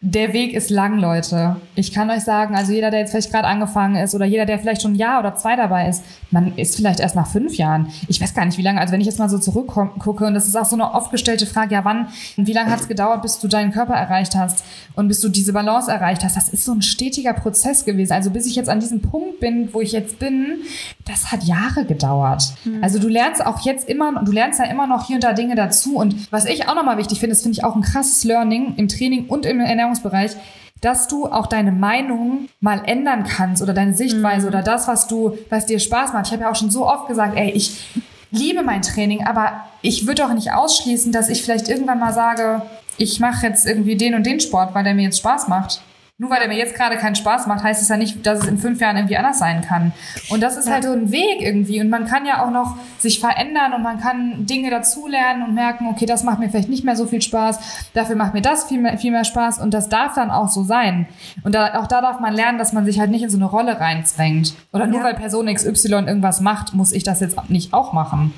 [0.00, 1.56] der Weg ist lang, Leute.
[1.74, 4.60] Ich kann euch sagen, also jeder, der jetzt vielleicht gerade angefangen ist oder jeder, der
[4.60, 7.88] vielleicht schon ein Jahr oder zwei dabei ist, man ist vielleicht erst nach fünf Jahren.
[8.06, 8.80] Ich weiß gar nicht, wie lange.
[8.80, 11.46] Also wenn ich jetzt mal so zurückgucke, und das ist auch so eine oft gestellte
[11.46, 15.08] Frage, ja wann, wie lange hat es gedauert, bis du deinen Körper erreicht hast und
[15.08, 16.36] bis du diese Balance erreicht hast.
[16.36, 18.12] Das ist so ein stetiger Prozess gewesen.
[18.12, 20.58] Also bis ich jetzt an diesem Punkt bin, wo ich jetzt bin,
[21.06, 22.54] das hat Jahre gedauert.
[22.82, 25.56] Also du lernst auch jetzt immer, du lernst ja immer noch hier und da Dinge
[25.56, 25.96] dazu.
[25.96, 28.86] Und was ich auch nochmal wichtig finde, das finde ich auch ein krasses Learning im
[28.86, 30.32] Training und im Ernährungsbereich,
[30.80, 35.36] dass du auch deine Meinung mal ändern kannst oder deine Sichtweise oder das, was du,
[35.50, 36.26] was dir Spaß macht.
[36.26, 37.84] Ich habe ja auch schon so oft gesagt, ey, ich
[38.30, 42.62] liebe mein Training, aber ich würde auch nicht ausschließen, dass ich vielleicht irgendwann mal sage,
[42.96, 45.80] ich mache jetzt irgendwie den und den Sport, weil der mir jetzt Spaß macht.
[46.20, 48.48] Nur weil der mir jetzt gerade keinen Spaß macht, heißt es ja nicht, dass es
[48.48, 49.92] in fünf Jahren irgendwie anders sein kann.
[50.30, 50.72] Und das ist Ja.
[50.74, 51.80] halt so ein Weg irgendwie.
[51.80, 55.86] Und man kann ja auch noch sich verändern und man kann Dinge dazulernen und merken,
[55.86, 58.80] okay, das macht mir vielleicht nicht mehr so viel Spaß, dafür macht mir das viel
[58.80, 61.06] mehr, viel mehr Spaß und das darf dann auch so sein.
[61.44, 63.46] Und da, auch da darf man lernen, dass man sich halt nicht in so eine
[63.46, 64.54] Rolle reinzwängt.
[64.72, 65.04] Oder nur Ja.
[65.06, 68.34] weil Person XY irgendwas macht, muss ich das jetzt nicht auch machen.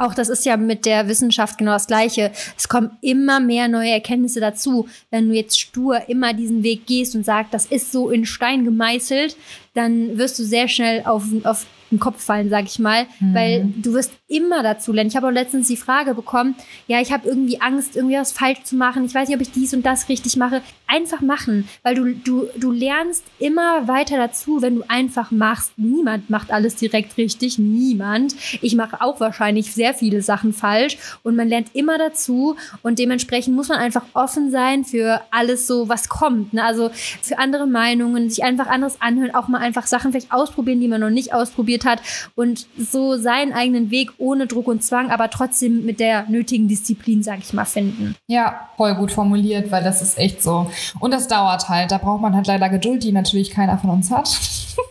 [0.00, 2.32] Auch das ist ja mit der Wissenschaft genau das Gleiche.
[2.56, 4.88] Es kommen immer mehr neue Erkenntnisse dazu.
[5.10, 8.64] Wenn du jetzt stur immer diesen Weg gehst und sagst, das ist so in Stein
[8.64, 9.36] gemeißelt,
[9.74, 13.92] dann wirst du sehr schnell auf, auf den Kopf fallen, sag ich mal, weil du
[13.92, 15.10] wirst immer dazu lernen.
[15.10, 16.54] Ich habe auch letztens die Frage bekommen,
[16.86, 19.04] ja, ich habe irgendwie Angst, irgendwie was falsch zu machen.
[19.04, 20.62] Ich weiß nicht, ob ich dies und das richtig mache.
[20.86, 25.72] Einfach machen, weil du, du, du lernst immer weiter dazu, wenn du einfach machst.
[25.76, 28.34] Niemand macht alles direkt richtig, niemand.
[28.62, 33.56] Ich mache auch wahrscheinlich sehr viele Sachen falsch und man lernt immer dazu und dementsprechend
[33.56, 36.52] muss man einfach offen sein für alles so, was kommt.
[36.52, 36.64] Ne?
[36.64, 36.90] Also
[37.22, 41.00] für andere Meinungen, sich einfach anderes anhören, auch mal einfach Sachen vielleicht ausprobieren, die man
[41.00, 42.00] noch nicht ausprobiert hat
[42.36, 47.22] und so seinen eigenen Weg ohne Druck und Zwang, aber trotzdem mit der nötigen Disziplin,
[47.22, 48.14] sag ich mal, finden.
[48.28, 50.70] Ja, voll gut formuliert, weil das ist echt so.
[51.00, 51.90] Und das dauert halt.
[51.90, 54.30] Da braucht man halt leider Geduld, die natürlich keiner von uns hat.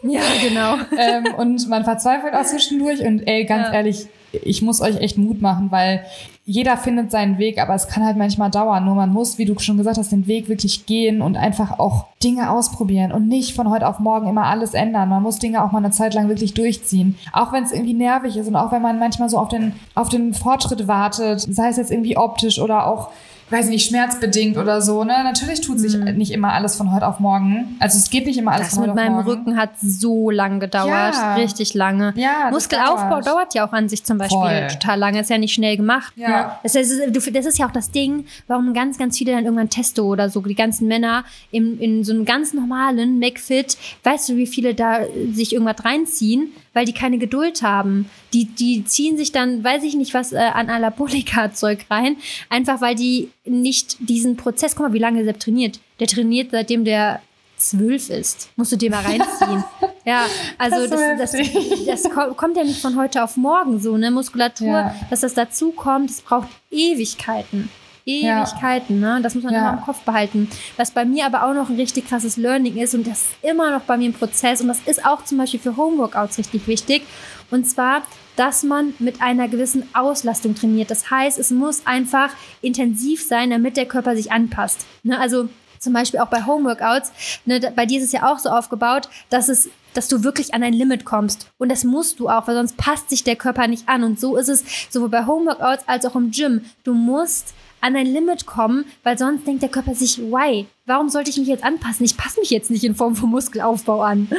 [0.04, 0.76] Ja, genau.
[0.98, 3.02] ähm, und man verzweifelt auch zwischendurch.
[3.02, 3.74] Und ey, ganz Ja.
[3.74, 6.06] ehrlich, ich muss euch echt Mut machen, weil
[6.50, 8.84] jeder findet seinen Weg, aber es kann halt manchmal dauern.
[8.84, 12.06] Nur man muss, wie du schon gesagt hast, den Weg wirklich gehen und einfach auch
[12.24, 15.10] Dinge ausprobieren und nicht von heute auf morgen immer alles ändern.
[15.10, 17.20] Man muss Dinge auch mal eine Zeit lang wirklich durchziehen.
[17.34, 20.10] Auch wenn es irgendwie nervig ist und auch wenn man manchmal so auf den, auf
[20.10, 23.10] den Fortschritt wartet, sei es jetzt irgendwie optisch oder auch
[23.50, 25.24] weiß ich nicht, schmerzbedingt oder so, ne?
[25.24, 27.76] Natürlich tut sich nicht immer alles von heute auf morgen.
[27.80, 29.30] Also es geht nicht immer alles Das von mit heute auf meinem morgen.
[29.30, 31.36] Rücken hat so lang gedauert, Ja.
[31.36, 32.14] richtig lange.
[32.16, 33.28] Ja, das Muskelaufbau dauert.
[33.28, 33.54] dauert.
[33.56, 34.68] ja auch an sich zum Beispiel Voll.
[34.72, 36.14] total lange, ist ja nicht schnell gemacht.
[36.16, 36.60] Ja.
[36.64, 39.70] Das, ist, du- das ist ja auch das Ding, warum ganz, ganz viele dann irgendwann
[39.70, 44.36] Testo oder so, die ganzen Männer in, in so einem ganz normalen McFit, weißt du,
[44.38, 45.00] wie viele da
[45.32, 48.10] sich irgendwas reinziehen, weil die keine Geduld haben.
[48.34, 52.18] Die, die ziehen sich dann, weiß ich nicht was, äh, an Anabolika-Zeug rein,
[52.50, 55.80] einfach weil die nicht diesen Prozess, guck mal, wie lange Sepp trainiert.
[56.00, 57.22] Der trainiert, seitdem der
[57.58, 58.50] zwölf ist.
[58.56, 59.64] Musst du dir mal reinziehen.
[60.06, 60.26] ja,
[60.58, 61.48] also Das das, das,
[61.86, 64.12] das, ko- kommt ja nicht von heute auf morgen so, ne?
[64.12, 64.96] Muskulatur, Ja.
[65.10, 67.70] dass das dazu kommt, das braucht Ewigkeiten.
[68.06, 69.20] Ewigkeiten, ne?
[69.22, 69.60] Das muss man Ja.
[69.70, 70.50] immer im Kopf behalten.
[70.78, 73.72] Was bei mir aber auch noch ein richtig krasses Learning ist und das ist immer
[73.72, 77.04] noch bei mir ein Prozess und das ist auch zum Beispiel für Homeworkouts richtig wichtig.
[77.52, 78.04] Und zwar,
[78.40, 80.90] dass man mit einer gewissen Auslastung trainiert.
[80.90, 82.30] Das heißt, es muss einfach
[82.62, 84.86] intensiv sein, damit der Körper sich anpasst.
[85.04, 85.20] Ne?
[85.20, 87.12] Also zum Beispiel auch bei Homeworkouts,
[87.46, 90.62] ne, bei dir ist es ja auch so aufgebaut, dass es dass du wirklich an
[90.62, 91.50] ein Limit kommst.
[91.58, 94.04] Und das musst du auch, weil sonst passt sich der Körper nicht an.
[94.04, 96.62] Und so ist es sowohl bei Homeworkouts als auch im Gym.
[96.84, 100.68] Du musst an ein Limit kommen, weil sonst denkt der Körper sich, why?
[100.86, 102.06] Warum sollte ich mich jetzt anpassen?
[102.06, 104.30] Ich passe mich jetzt nicht in Form von Muskelaufbau an.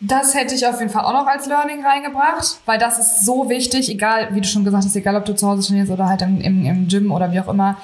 [0.00, 3.48] Das hätte ich auf jeden Fall auch noch als Learning reingebracht, weil das ist so
[3.48, 6.22] wichtig, egal, wie du schon gesagt hast, egal ob du zu Hause trainierst oder halt
[6.22, 7.76] im, im, im Gym oder wie auch immer.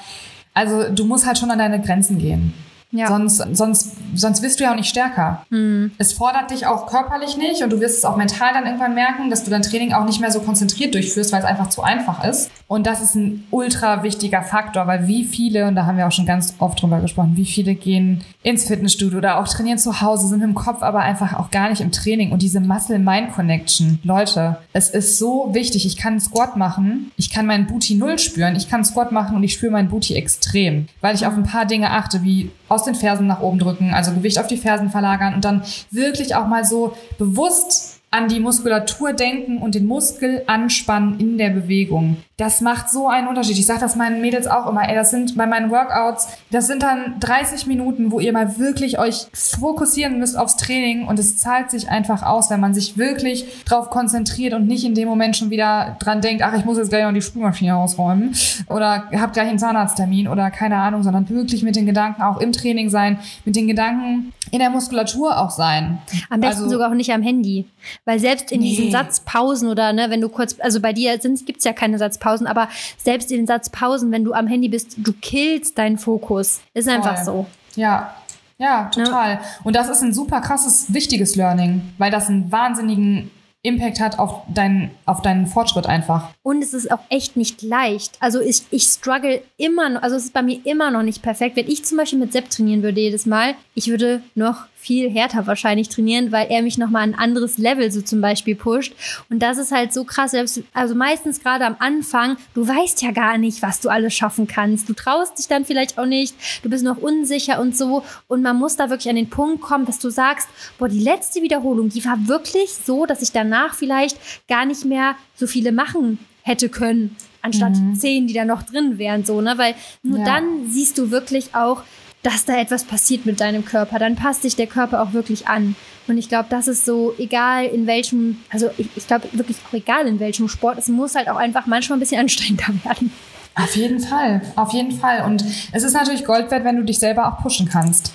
[0.53, 2.53] Also du musst halt schon an deine Grenzen gehen.
[2.95, 3.07] Ja.
[3.07, 5.45] Sonst, sonst, sonst wirst du ja auch nicht stärker.
[5.49, 5.91] Mhm.
[5.97, 9.29] Es fordert dich auch körperlich nicht und du wirst es auch mental dann irgendwann merken,
[9.29, 12.23] dass du dein Training auch nicht mehr so konzentriert durchführst, weil es einfach zu einfach
[12.23, 12.49] ist.
[12.67, 16.11] Und das ist ein ultra wichtiger Faktor, weil wie viele, und da haben wir auch
[16.11, 20.27] schon ganz oft drüber gesprochen, wie viele gehen ins Fitnessstudio oder auch trainieren zu Hause,
[20.27, 22.31] sind im Kopf aber einfach auch gar nicht im Training.
[22.31, 25.85] Und diese Muscle-Mind-Connection, Leute, es ist so wichtig.
[25.85, 29.11] Ich kann einen Squat machen, ich kann meinen Booty null spüren, ich kann einen Squat
[29.11, 32.51] machen und ich spüre meinen Booty extrem, weil ich auf ein paar Dinge achte, wie
[32.67, 36.35] aus den Fersen nach oben drücken, also Gewicht auf die Fersen verlagern und dann wirklich
[36.35, 42.15] auch mal so bewusst an die Muskulatur denken und den Muskel anspannen in der Bewegung.
[42.37, 43.57] Das macht so einen Unterschied.
[43.57, 44.87] Ich sage das meinen Mädels auch immer.
[44.87, 48.99] Ey, das sind bei meinen Workouts, das sind dann 30 Minuten, wo ihr mal wirklich
[48.99, 53.63] euch fokussieren müsst aufs Training und es zahlt sich einfach aus, wenn man sich wirklich
[53.65, 56.89] drauf konzentriert und nicht in dem Moment schon wieder dran denkt, ach, ich muss jetzt
[56.89, 58.33] gleich noch die Spülmaschine ausräumen
[58.69, 62.53] oder habt gleich einen Zahnarzttermin oder keine Ahnung, sondern wirklich mit den Gedanken auch im
[62.53, 65.97] Training sein, mit den Gedanken in der Muskulatur auch sein.
[66.29, 67.65] Am besten also, sogar auch nicht am Handy.
[68.05, 68.69] Weil selbst in nee.
[68.69, 72.45] diesen Satzpausen oder ne, wenn du kurz, also bei dir gibt es ja keine Satzpausen,
[72.45, 76.61] aber selbst in den Satzpausen, wenn du am Handy bist, du killst deinen Fokus.
[76.73, 77.25] Ist einfach Voll.
[77.25, 77.45] so.
[77.75, 78.15] Ja,
[78.57, 79.33] ja, total.
[79.33, 79.41] Ja.
[79.63, 83.31] Und das ist ein super krasses, wichtiges Learning, weil das einen wahnsinnigen
[83.65, 86.29] Impact hat auf deinen, auf deinen Fortschritt einfach.
[86.43, 88.15] Und es ist auch echt nicht leicht.
[88.19, 91.55] Also ich, ich struggle immer noch, also es ist bei mir immer noch nicht perfekt.
[91.55, 95.47] Wenn ich zum Beispiel mit Sepp trainieren würde jedes Mal, ich würde noch viel härter
[95.47, 98.93] wahrscheinlich trainieren, weil er mich nochmal ein anderes Level so zum Beispiel pusht.
[99.29, 100.35] Und das ist halt so krass.
[100.73, 104.87] Also meistens gerade am Anfang, du weißt ja gar nicht, was du alles schaffen kannst.
[104.87, 106.35] Du traust dich dann vielleicht auch nicht.
[106.61, 108.03] Du bist noch unsicher und so.
[108.27, 111.41] Und man muss da wirklich an den Punkt kommen, dass du sagst, boah, die letzte
[111.41, 116.19] Wiederholung, die war wirklich so, dass ich danach vielleicht gar nicht mehr so viele machen
[116.43, 117.95] hätte können, anstatt mhm.
[117.95, 119.57] zehn, die da noch drin wären, so, ne?
[119.57, 119.73] Weil
[120.03, 120.25] nur ja.
[120.25, 121.81] dann siehst du wirklich auch,
[122.25, 123.99] dass da etwas passiert mit deinem Körper.
[123.99, 125.75] Dann passt sich der Körper auch wirklich an.
[126.07, 129.73] Und ich glaube, das ist so, egal in welchem, also ich, ich glaube wirklich auch
[129.73, 133.11] egal in welchem Sport, es muss halt auch einfach manchmal ein bisschen anstrengender werden.
[133.55, 135.23] Auf jeden Fall, auf jeden Fall.
[135.23, 138.11] Und es ist natürlich Gold wert, wenn du dich selber auch pushen kannst.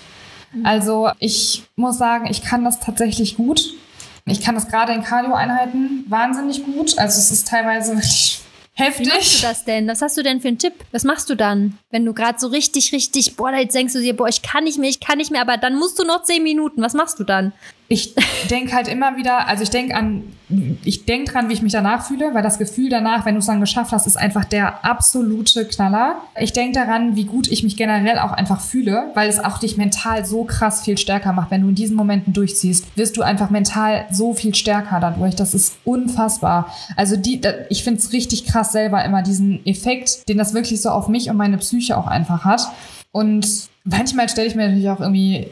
[0.53, 0.67] Mhm.
[0.67, 3.63] Also ich muss sagen, ich kann das tatsächlich gut.
[4.27, 6.99] Ich kann das gerade in Cardio-Einheiten wahnsinnig gut.
[6.99, 8.39] Also es ist teilweise wirklich
[8.81, 9.07] Heftig.
[9.07, 9.89] Wie machst du das denn?
[9.89, 10.74] Was hast du denn für einen Tipp?
[10.93, 11.78] Was machst du dann?
[11.91, 14.78] Wenn du gerade so richtig, richtig, boah, jetzt denkst du dir, boah, ich kann nicht
[14.78, 16.83] mehr, ich kann nicht mehr, aber dann musst du noch zehn Minuten.
[16.83, 17.53] Was machst du dann?
[17.93, 18.14] Ich
[18.49, 20.22] denke halt immer wieder, also ich denke an,
[20.84, 23.47] ich denke dran, wie ich mich danach fühle, weil das Gefühl danach, wenn du es
[23.47, 26.20] dann geschafft hast, ist einfach der absolute Knaller.
[26.38, 29.76] Ich denke daran, wie gut ich mich generell auch einfach fühle, weil es auch dich
[29.76, 31.51] mental so krass viel stärker macht.
[31.51, 35.34] Wenn du in diesen Momenten durchziehst, wirst du einfach mental so viel stärker dadurch.
[35.34, 36.72] Das ist unfassbar.
[36.97, 40.91] Also die, ich finde es richtig krass selber immer, diesen Effekt, den das wirklich so
[40.91, 42.68] auf mich und meine Psyche auch einfach hat.
[43.11, 45.49] Und manchmal stelle ich mir natürlich auch irgendwie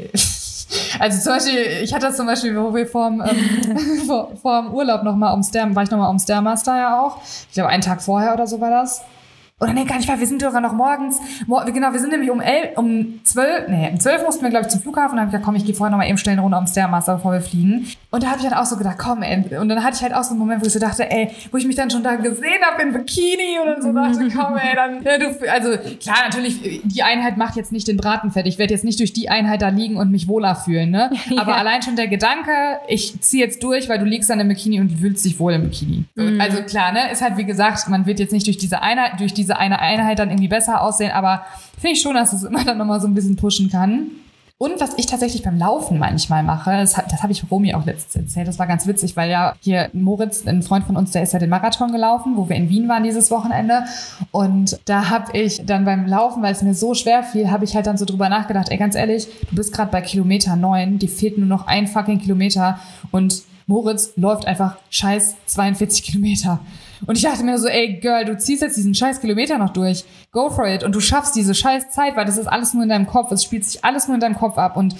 [0.99, 4.73] also zum Beispiel, ich hatte das zum Beispiel, wo wir vorm, ähm, vor, vor dem
[4.73, 7.19] Urlaub nochmal ums Stair, war ich nochmal ums Stairmaster ja auch.
[7.23, 9.03] Ich glaube, einen Tag vorher oder so war das.
[9.61, 12.31] Oder nee, gar nicht wahr, wir sind sogar noch morgens, mor genau, wir sind nämlich
[12.31, 15.21] um elf, um zwölf, nee, um zwölf mussten wir, glaube ich, zum Flughafen und dann
[15.21, 17.17] habe ich gesagt, komm, ich gehe vorher noch mal eben schnell eine Runde am Stairmaster,
[17.17, 17.87] bevor wir fliegen.
[18.11, 19.59] Und da habe ich dann auch so gedacht, komm, ey.
[19.59, 21.57] Und dann hatte ich halt auch so einen Moment, wo ich so dachte, ey, wo
[21.57, 24.75] ich mich dann schon da gesehen habe in Bikini und dann so dachte, komm, ey,
[24.77, 28.55] dann, ja, du, also klar, natürlich, die Einheit macht jetzt nicht den Braten fertig.
[28.55, 31.11] Ich werde jetzt nicht durch die Einheit da liegen und mich wohler fühlen, ne?
[31.37, 31.57] Aber ja.
[31.57, 32.51] allein schon der Gedanke,
[32.87, 35.65] ich ziehe jetzt durch, weil du liegst dann im Bikini und fühlst dich wohl im
[35.65, 36.05] Bikini.
[36.15, 36.41] Mhm.
[36.41, 39.35] Also klar, ne, ist halt wie gesagt, man wird jetzt nicht durch diese Einheit, durch
[39.35, 41.43] diese eine Einheit dann irgendwie besser aussehen, aber
[41.79, 44.11] finde ich schon, dass es immer dann nochmal so ein bisschen pushen kann.
[44.61, 48.17] Und was ich tatsächlich beim Laufen manchmal mache, das, das habe ich Romy auch letztens
[48.17, 51.33] erzählt, das war ganz witzig, weil ja hier Moritz, ein Freund von uns, der ist
[51.33, 53.85] ja den Marathon gelaufen, wo wir in Wien waren dieses Wochenende.
[54.33, 57.77] Und da habe ich dann beim Laufen, weil es mir so schwer fiel, habe ich
[57.77, 61.07] halt dann so drüber nachgedacht, ey, ganz ehrlich, du bist gerade bei Kilometer neun, die
[61.07, 62.81] fehlt nur noch ein fucking Kilometer
[63.13, 66.59] und Moritz läuft einfach scheiß 42 Kilometer.
[67.07, 70.05] Und ich dachte mir so, ey, Girl, du ziehst jetzt diesen scheiß Kilometer noch durch.
[70.33, 70.83] Go for it.
[70.83, 73.31] Und du schaffst diese scheiß Zeit, weil das ist alles nur in deinem Kopf.
[73.33, 74.77] Es spielt sich alles nur in deinem Kopf ab.
[74.77, 74.95] Und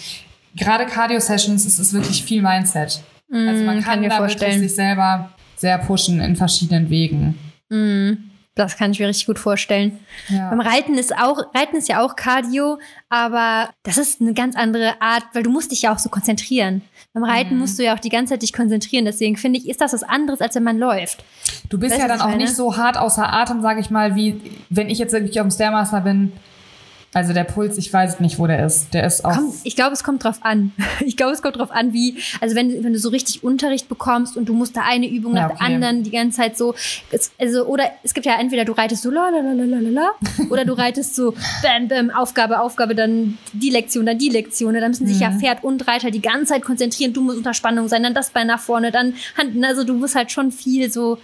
[0.57, 3.01] gerade Cardio-Sessions ist es wirklich viel Mindset.
[3.29, 4.53] Mm, also man kann, kann da vorstellen.
[4.53, 7.39] wirklich sich selber sehr pushen in verschiedenen Wegen.
[7.69, 8.29] Mm.
[8.59, 10.01] Das kann ich mir richtig gut vorstellen.
[10.29, 10.51] Ja.
[10.51, 15.01] Beim Reiten ist auch, Reiten ist ja auch Cardio, aber das ist eine ganz andere
[15.01, 16.83] Art, weil du musst dich ja auch so konzentrieren.
[17.15, 17.61] Beim Reiten Mhm.
[17.61, 19.05] musst du ja auch die ganze Zeit dich konzentrieren.
[19.05, 21.25] Deswegen finde ich, ist das was anderes, als wenn man läuft.
[21.69, 22.45] Du bist Weißt ja dann auch meine?
[22.45, 24.41] nicht so hart außer Atem, sage ich mal, wie
[24.71, 26.33] wenn ich jetzt wirklich auf dem Stairmaster bin.
[27.15, 28.93] Also der Puls, ich weiß nicht, wo der ist.
[28.93, 29.39] Der ist auch.
[29.65, 30.73] Ich glaube, es kommt drauf an.
[31.01, 34.37] Ich glaube, es kommt drauf an, wie, also wenn, wenn du so richtig Unterricht bekommst
[34.37, 35.59] und du musst da eine Übung Ja, nach okay.
[35.61, 36.75] der anderen die ganze Zeit so,
[37.11, 39.91] es, also, oder es gibt ja entweder du reitest so la la la la la
[39.91, 40.11] la
[40.51, 44.91] oder du reitest so bam bam Aufgabe Aufgabe dann die Lektion dann die Lektion dann
[44.91, 45.41] müssen sich ja Mhm.
[45.41, 48.49] Pferd und Reiter die ganze Zeit konzentrieren du musst unter Spannung sein dann das Bein
[48.49, 51.19] nach vorne dann Hand also du musst halt schon viel so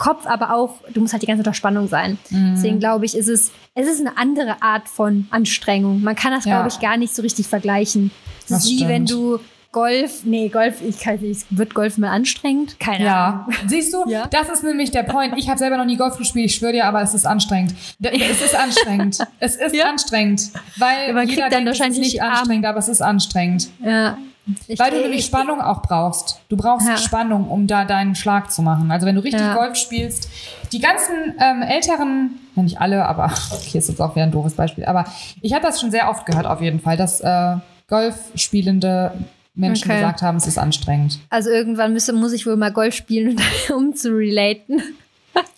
[0.00, 2.54] Kopf aber auch du musst halt die ganze Zeit unter Spannung sein Mhm.
[2.56, 6.44] deswegen glaube ich ist es es ist eine andere Art von Anstrengung man kann das
[6.44, 6.56] Ja.
[6.56, 9.10] glaube ich gar nicht so richtig vergleichen es Das ist wie wenn stimmt.
[9.10, 9.40] du
[9.72, 12.80] Golf, nee, Golf, ich kann nicht, wird Golf mal anstrengend?
[12.80, 13.54] Keine Ja, Ahnung.
[13.68, 14.26] siehst du, Ja.
[14.26, 15.34] das ist nämlich der Point.
[15.36, 17.76] Ich habe selber noch nie Golf gespielt, ich schwöre dir, aber es ist anstrengend.
[18.02, 19.18] Es ist anstrengend.
[19.38, 19.84] Es ist Ja.
[19.88, 20.50] anstrengend.
[20.76, 22.32] Weil Ja, man jeder kriegt dann denkt, es ist wahrscheinlich nicht Arm.
[22.32, 23.68] anstrengend, aber es ist anstrengend.
[23.84, 24.18] Ja.
[24.66, 26.40] Ich, Weil du nämlich ich- Spannung auch brauchst.
[26.48, 26.96] Du brauchst Ja.
[26.96, 28.90] Spannung, um da deinen Schlag zu machen.
[28.90, 29.54] Also wenn du richtig Ja.
[29.54, 30.28] Golf spielst,
[30.72, 34.54] die ganzen ähm, älteren, ja nicht alle, aber okay, ist jetzt auch wieder ein doofes
[34.54, 35.04] Beispiel, aber
[35.42, 37.56] ich habe das schon sehr oft gehört auf jeden Fall, dass äh,
[37.88, 39.12] Golf spielende
[39.54, 40.00] Menschen Okay.
[40.00, 41.18] gesagt haben, es ist anstrengend.
[41.28, 43.40] Also irgendwann müsse, muss ich wohl mal Golf spielen,
[43.76, 44.82] um zu relaten.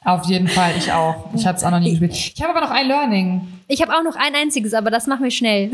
[0.05, 1.27] Auf jeden Fall, ich auch.
[1.35, 2.13] Ich habe es auch noch nie gespielt.
[2.37, 3.41] Ich habe aber noch ein Learning.
[3.69, 5.71] Ich habe auch noch ein einziges, aber das machen wir schnell.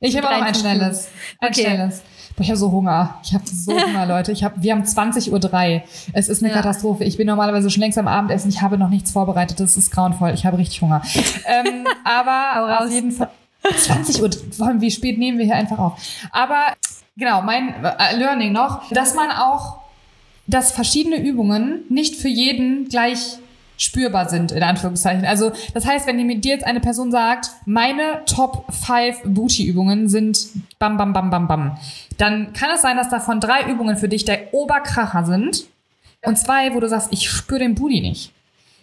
[0.00, 1.08] Ich habe auch noch ein 13 schnelles.
[1.40, 1.62] Ein Okay.
[1.62, 2.02] schnelles.
[2.36, 3.18] Boah, ich habe so Hunger.
[3.22, 4.32] Ich habe so Hunger, Leute.
[4.32, 5.30] Ich hab, wir haben 20.03
[5.76, 5.82] Uhr.
[6.12, 6.56] Es ist eine Ja.
[6.60, 7.04] Katastrophe.
[7.04, 8.48] Ich bin normalerweise schon längst am Abendessen.
[8.48, 9.60] Ich habe noch nichts vorbereitet.
[9.60, 10.30] Das ist grauenvoll.
[10.34, 11.02] Ich habe richtig Hunger.
[11.46, 13.30] ähm, aber auf jeden Fall.
[13.76, 14.30] 20 Uhr.
[14.56, 15.98] Vor allem, wie spät nehmen wir hier einfach auf?
[16.32, 16.60] Aber
[17.16, 19.78] genau, mein äh, Learning noch, dass man auch,
[20.46, 23.38] dass verschiedene Übungen nicht für jeden gleich
[23.76, 25.24] spürbar sind, in Anführungszeichen.
[25.24, 30.48] Also, das heißt, wenn dir jetzt eine Person sagt, meine Top 5 Booty-Übungen sind
[30.78, 31.78] bam, bam, bam, bam, bam,
[32.18, 35.64] dann kann es sein, dass davon drei Übungen für dich der Oberkracher sind
[36.22, 38.32] und zwei, wo du sagst, ich spüre den Booty nicht.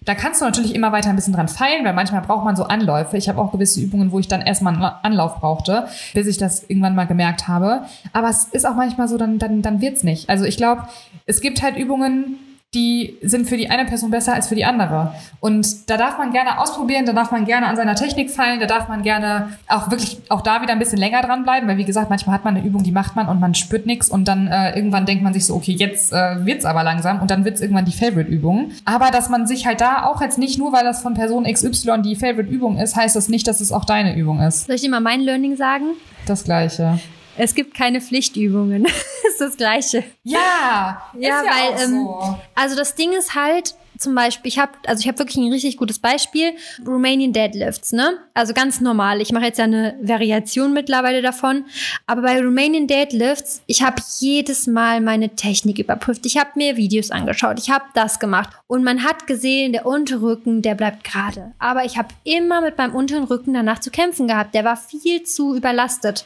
[0.03, 2.63] Da kannst du natürlich immer weiter ein bisschen dran feilen, weil manchmal braucht man so
[2.63, 3.17] Anläufe.
[3.17, 6.63] Ich habe auch gewisse Übungen, wo ich dann erstmal einen Anlauf brauchte, bis ich das
[6.63, 7.83] irgendwann mal gemerkt habe.
[8.11, 10.27] Aber es ist auch manchmal so, dann, dann, dann wird's nicht.
[10.27, 10.87] Also ich glaube,
[11.27, 12.39] es gibt halt Übungen,
[12.73, 15.13] die sind für die eine Person besser als für die andere.
[15.41, 18.65] Und da darf man gerne ausprobieren, da darf man gerne an seiner Technik feilen, da
[18.65, 22.09] darf man gerne auch wirklich auch da wieder ein bisschen länger dranbleiben, weil wie gesagt,
[22.09, 24.73] manchmal hat man eine Übung, die macht man und man spürt nichts und dann äh,
[24.73, 27.83] irgendwann denkt man sich so, okay, jetzt äh, wird's aber langsam und dann wird's irgendwann
[27.83, 28.71] die Favorite-Übung.
[28.85, 32.03] Aber dass man sich halt da auch jetzt nicht nur, weil das von Person XY
[32.03, 34.67] die Favorite-Übung ist, heißt das nicht, dass es auch deine Übung ist.
[34.67, 35.87] Soll ich dir mal mein Learning sagen?
[36.25, 36.99] Das Gleiche.
[37.37, 38.85] Es gibt keine Pflichtübungen.
[39.27, 40.03] ist das Gleiche.
[40.23, 42.39] Ja, Ja, ist ja weil, auch ähm, so.
[42.55, 45.77] Also das Ding ist halt, zum Beispiel, ich habe, also ich habe wirklich ein richtig
[45.77, 46.53] gutes Beispiel,
[46.85, 48.17] Romanian Deadlifts, ne?
[48.33, 49.21] Also ganz normal.
[49.21, 51.65] Ich mache jetzt ja eine Variation mittlerweile davon,
[52.07, 56.25] aber bei Romanian Deadlifts, ich habe jedes Mal meine Technik überprüft.
[56.25, 60.61] Ich habe mir Videos angeschaut, ich habe das gemacht und man hat gesehen, der Unterrücken,
[60.61, 61.53] der bleibt gerade.
[61.59, 64.55] Aber ich habe immer mit meinem unteren Rücken danach zu kämpfen gehabt.
[64.55, 66.25] Der war viel zu überlastet.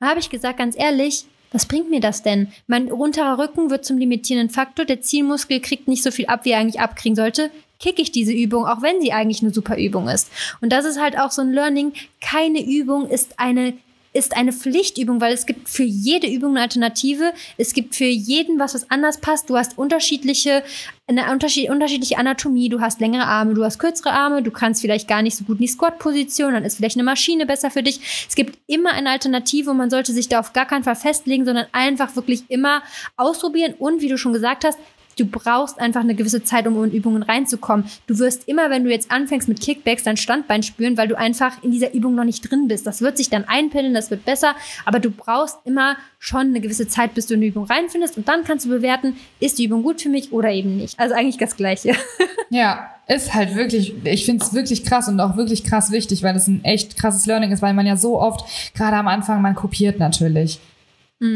[0.00, 2.48] Da habe ich gesagt, ganz ehrlich, was bringt mir das denn?
[2.66, 6.50] Mein unterer Rücken wird zum limitierenden Faktor, der Zielmuskel kriegt nicht so viel ab, wie
[6.50, 7.50] er eigentlich abkriegen sollte.
[7.78, 10.30] Kicke ich diese Übung, auch wenn sie eigentlich eine super Übung ist.
[10.60, 11.92] Und das ist halt auch so ein Learning.
[12.20, 13.74] Keine Übung ist eine
[14.12, 17.32] ist eine Pflichtübung, weil es gibt für jede Übung eine Alternative.
[17.56, 19.48] Es gibt für jeden was, was anders passt.
[19.48, 20.62] Du hast unterschiedliche,
[21.06, 22.68] eine unterschied, unterschiedliche Anatomie.
[22.68, 24.42] Du hast längere Arme, du hast kürzere Arme.
[24.42, 26.52] Du kannst vielleicht gar nicht so gut in die Squat-Position.
[26.52, 28.26] Dann ist vielleicht eine Maschine besser für dich.
[28.28, 31.44] Es gibt immer eine Alternative und man sollte sich da auf gar keinen Fall festlegen,
[31.44, 32.82] sondern einfach wirklich immer
[33.16, 33.74] ausprobieren.
[33.78, 34.78] Und wie du schon gesagt hast,
[35.16, 37.86] Du brauchst einfach eine gewisse Zeit, um in Übungen reinzukommen.
[38.06, 41.62] Du wirst immer, wenn du jetzt anfängst mit Kickbacks, dein Standbein spüren, weil du einfach
[41.62, 42.86] in dieser Übung noch nicht drin bist.
[42.86, 44.54] Das wird sich dann einpendeln, das wird besser,
[44.84, 48.28] aber du brauchst immer schon eine gewisse Zeit, bis du in die Übung reinfindest und
[48.28, 50.98] dann kannst du bewerten, ist die Übung gut für mich oder eben nicht.
[50.98, 51.94] Also eigentlich das Gleiche.
[52.50, 56.36] Ja, ist halt wirklich, ich finde es wirklich krass und auch wirklich krass wichtig, weil
[56.36, 58.44] es ein echt krasses Learning ist, weil man ja so oft,
[58.74, 60.60] gerade am Anfang, man kopiert natürlich.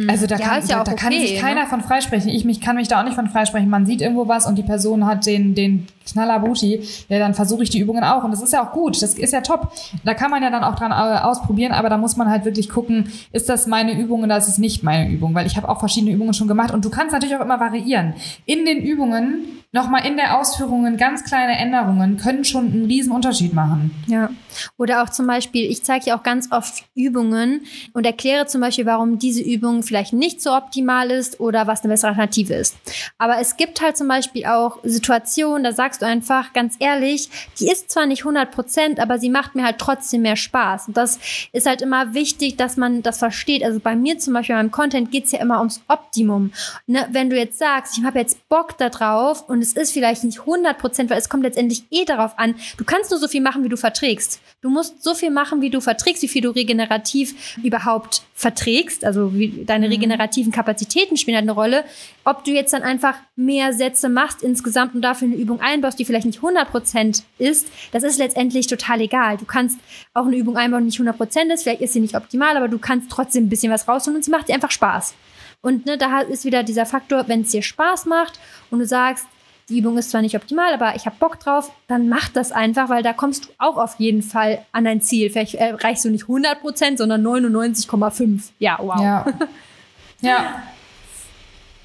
[0.09, 1.41] Also da Ja, kann, ja da, auch da kann okay, sich ne?
[1.41, 2.28] keiner von freisprechen.
[2.28, 3.68] Ich mich, kann mich da auch nicht von freisprechen.
[3.68, 6.82] Man sieht irgendwo was und die Person hat den, den Knaller Booty.
[7.09, 8.24] Ja, dann versuche ich die Übungen auch.
[8.24, 9.00] Und das ist ja auch gut.
[9.02, 9.72] Das ist ja top.
[10.04, 11.72] Da kann man ja dann auch dran äh, ausprobieren.
[11.72, 14.82] Aber da muss man halt wirklich gucken, ist das meine Übung oder ist es nicht
[14.82, 15.34] meine Übung?
[15.34, 16.72] Weil ich habe auch verschiedene Übungen schon gemacht.
[16.72, 18.14] Und du kannst natürlich auch immer variieren.
[18.46, 23.52] In den Übungen, nochmal in der Ausführungen, ganz kleine Änderungen können schon einen riesen Unterschied
[23.52, 23.90] machen.
[24.07, 24.30] Ja.
[24.78, 28.86] Oder auch zum Beispiel, ich zeige ja auch ganz oft Übungen und erkläre zum Beispiel,
[28.86, 32.76] warum diese Übung vielleicht nicht so optimal ist oder was eine bessere Alternative ist.
[33.18, 37.30] Aber es gibt halt zum Beispiel auch Situationen, da sagst sagst du einfach ganz ehrlich,
[37.59, 40.88] die ist zwar nicht 100 Prozent, aber sie macht mir halt trotzdem mehr Spaß.
[40.88, 41.18] Und das
[41.53, 43.64] ist halt immer wichtig, dass man das versteht.
[43.64, 46.53] Also bei mir zum Beispiel, beim Content geht's ja immer ums Optimum.
[46.86, 47.09] Ne?
[47.11, 50.40] Wenn du jetzt sagst, ich habe jetzt Bock da drauf und es ist vielleicht nicht
[50.40, 53.64] 100 Prozent, weil es kommt letztendlich eh darauf an, du kannst nur so viel machen,
[53.64, 54.40] wie du verträgst.
[54.61, 59.05] Du musst so viel machen, wie du verträgst, wie viel du regenerativ überhaupt verträgst.
[59.05, 61.84] Also wie deine regenerativen Kapazitäten spielen halt eine Rolle.
[62.27, 66.05] Ob du jetzt dann einfach mehr Sätze machst insgesamt und dafür eine Übung einbaust, die
[66.05, 69.37] vielleicht nicht 100% ist, das ist letztendlich total egal.
[69.37, 69.79] Du kannst
[70.12, 72.79] auch eine Übung einbauen, die nicht 100% ist, vielleicht ist sie nicht optimal, aber du
[72.79, 75.14] kannst trotzdem ein bisschen was rausholen und sie macht dir einfach Spaß.
[75.62, 78.41] Und ne, da ist wieder dieser Faktor, wenn es dir Spaß macht
[78.72, 79.29] und du sagst,
[79.68, 82.89] die Übung ist zwar nicht optimal, aber ich habe Bock drauf, dann mach das einfach,
[82.89, 85.31] weil da kommst du auch auf jeden Fall an dein Ziel.
[85.31, 88.51] Vielleicht erreichst du nicht 100 Prozent, sondern 99,5.
[88.59, 89.01] Ja, wow.
[89.01, 89.27] Ja.
[90.20, 90.62] ja.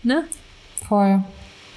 [0.04, 0.26] Ne?
[0.88, 1.24] Voll.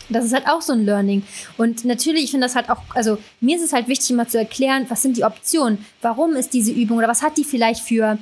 [0.09, 1.23] Das ist halt auch so ein Learning.
[1.57, 4.39] Und natürlich, ich finde das halt auch, also mir ist es halt wichtig, mal zu
[4.39, 5.85] erklären, was sind die Optionen?
[6.03, 8.19] Warum ist diese Übung oder was hat die vielleicht für,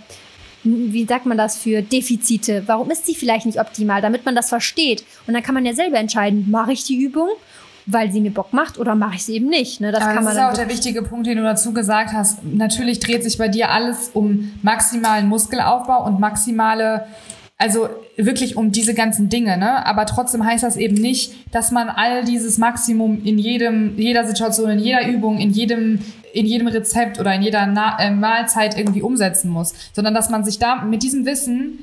[0.62, 2.62] wie sagt man das, für Defizite?
[2.66, 5.04] Warum ist sie vielleicht nicht optimal, damit man das versteht?
[5.26, 7.28] Und dann kann man ja selber entscheiden, mache ich die Übung
[7.86, 9.80] weil sie mir Bock macht oder mache ich sie eben nicht.
[9.80, 9.92] Ne?
[9.92, 12.44] Das, Aber kann das man ist auch der wichtige Punkt, den du dazu gesagt hast.
[12.44, 17.06] Natürlich dreht sich bei dir alles um maximalen Muskelaufbau und maximale
[17.62, 19.86] also wirklich um diese ganzen Dinge, ne?
[19.86, 24.70] Aber trotzdem heißt das eben nicht, dass man all dieses Maximum in jedem, jeder Situation,
[24.70, 26.00] in jeder Übung, in jedem,
[26.34, 30.42] in jedem Rezept oder in jeder Na äh, Mahlzeit irgendwie umsetzen muss, sondern dass man
[30.44, 31.78] sich da mit diesem Wissen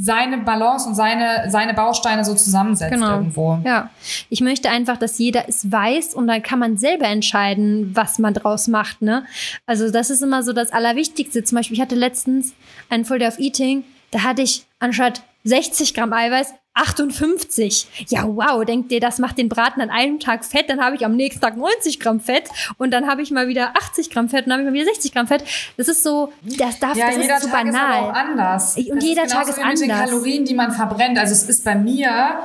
[0.00, 3.16] seine Balance und seine, seine Bausteine so zusammensetzt genau.
[3.16, 3.58] irgendwo.
[3.62, 3.90] Ja.
[4.30, 8.32] Ich möchte einfach, dass jeder es weiß und dann kann man selber entscheiden, was man
[8.32, 9.02] draus macht.
[9.02, 9.24] Ne?
[9.66, 11.44] Also das ist immer so das Allerwichtigste.
[11.44, 12.54] Zum Beispiel, ich hatte letztens
[12.88, 18.06] einen Full Day of Eating, da hatte ich anstatt 60 Gramm Eiweiß 58.
[18.08, 21.04] Ja, wow, denkt ihr, das macht den Braten an einem Tag Fett, dann habe ich
[21.04, 22.44] am nächsten Tag 90 Gramm Fett
[22.78, 24.92] und dann habe ich mal wieder 80 Gramm Fett und dann habe ich mal wieder
[24.92, 25.44] 60 Gramm Fett.
[25.76, 27.72] Das ist so, das darf, ja, das jeder ist so Tag banal.
[27.72, 28.76] Ist aber auch anders.
[28.76, 29.80] Und das jeder ist Tag ist anders.
[29.80, 31.18] Mit den Kalorien, die man verbrennt.
[31.18, 32.40] Also es ist bei mir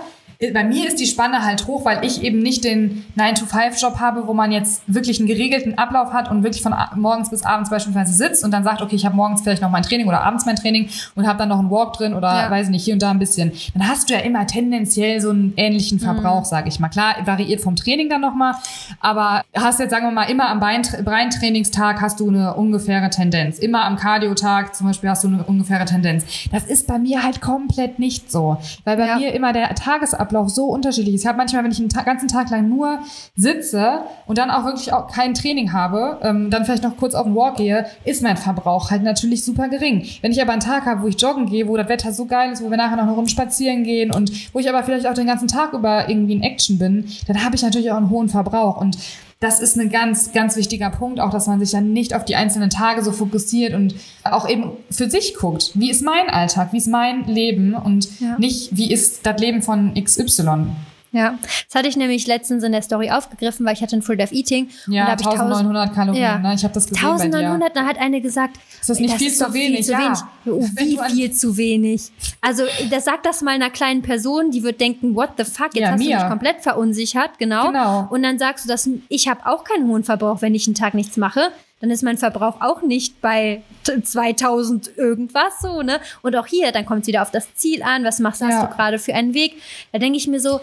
[0.53, 4.33] bei mir ist die Spanne halt hoch, weil ich eben nicht den 9-to-5-Job habe, wo
[4.33, 8.43] man jetzt wirklich einen geregelten Ablauf hat und wirklich von morgens bis abends beispielsweise sitzt
[8.43, 10.89] und dann sagt, okay, ich habe morgens vielleicht noch mein Training oder abends mein Training
[11.15, 12.51] und habe dann noch einen Walk drin oder ja.
[12.51, 13.51] weiß nicht, hier und da ein bisschen.
[13.73, 16.45] Dann hast du ja immer tendenziell so einen ähnlichen Verbrauch, mhm.
[16.45, 16.89] sage ich mal.
[16.89, 18.55] Klar, variiert vom Training dann nochmal,
[18.99, 23.59] aber hast jetzt, sagen wir mal, immer am Beintrainingstag hast du eine ungefähre Tendenz.
[23.59, 26.25] Immer am Cardio-Tag zum Beispiel hast du eine ungefähre Tendenz.
[26.51, 29.17] Das ist bei mir halt komplett nicht so, weil bei ja.
[29.17, 31.15] mir immer der Tagesablauf Tagesablauf so unterschiedlich.
[31.15, 32.99] Ich habe manchmal, wenn ich einen ganzen Tag lang nur
[33.35, 37.25] sitze und dann auch wirklich auch kein Training habe, ähm, dann vielleicht noch kurz auf
[37.25, 40.05] den Walk gehe, ist mein Verbrauch halt natürlich super gering.
[40.21, 42.51] Wenn ich aber einen Tag habe, wo ich joggen gehe, wo das Wetter so geil
[42.51, 45.27] ist, wo wir nachher noch Runde spazieren gehen und wo ich aber vielleicht auch den
[45.27, 48.81] ganzen Tag über irgendwie in Action bin, dann habe ich natürlich auch einen hohen Verbrauch
[48.81, 48.97] und
[49.39, 52.35] das ist ein ganz, ganz wichtiger Punkt, auch dass man sich dann nicht auf die
[52.35, 55.71] einzelnen Tage so fokussiert und auch eben für sich guckt.
[55.73, 56.71] Wie ist mein Alltag?
[56.71, 57.73] Wie ist mein Leben?
[57.73, 58.37] Und ja.
[58.39, 60.67] nicht, wie ist das Leben von XY?
[61.15, 64.17] Ja, das hatte ich nämlich letztens in der Story aufgegriffen, weil ich hatte ein Full
[64.17, 64.69] Death Eating.
[64.87, 66.37] Ja, und da 1900 ich Kalorien, ja.
[66.39, 66.53] ne?
[66.55, 69.53] Ich habe das gesehen 1900, da hat eine gesagt, ist das nicht das viel zu
[69.53, 69.77] wenig?
[69.77, 69.99] Viel zu ja.
[69.99, 70.19] wenig.
[70.47, 72.11] Oh, wie viel zu wenig?
[72.41, 75.77] Also, das sagt das mal einer kleinen Person, die wird denken, what the fuck, jetzt
[75.77, 76.17] ja, hast mir.
[76.17, 77.67] du mich komplett verunsichert, genau.
[77.67, 78.07] genau.
[78.09, 80.95] Und dann sagst du, dass ich habe auch keinen hohen Verbrauch, wenn ich einen Tag
[80.95, 81.51] nichts mache
[81.81, 85.99] dann ist mein Verbrauch auch nicht bei 2000 irgendwas so, ne?
[86.21, 88.65] Und auch hier, dann kommt es wieder auf das Ziel an, was machst ja.
[88.65, 89.61] du gerade für einen Weg?
[89.91, 90.61] Da denke ich mir so,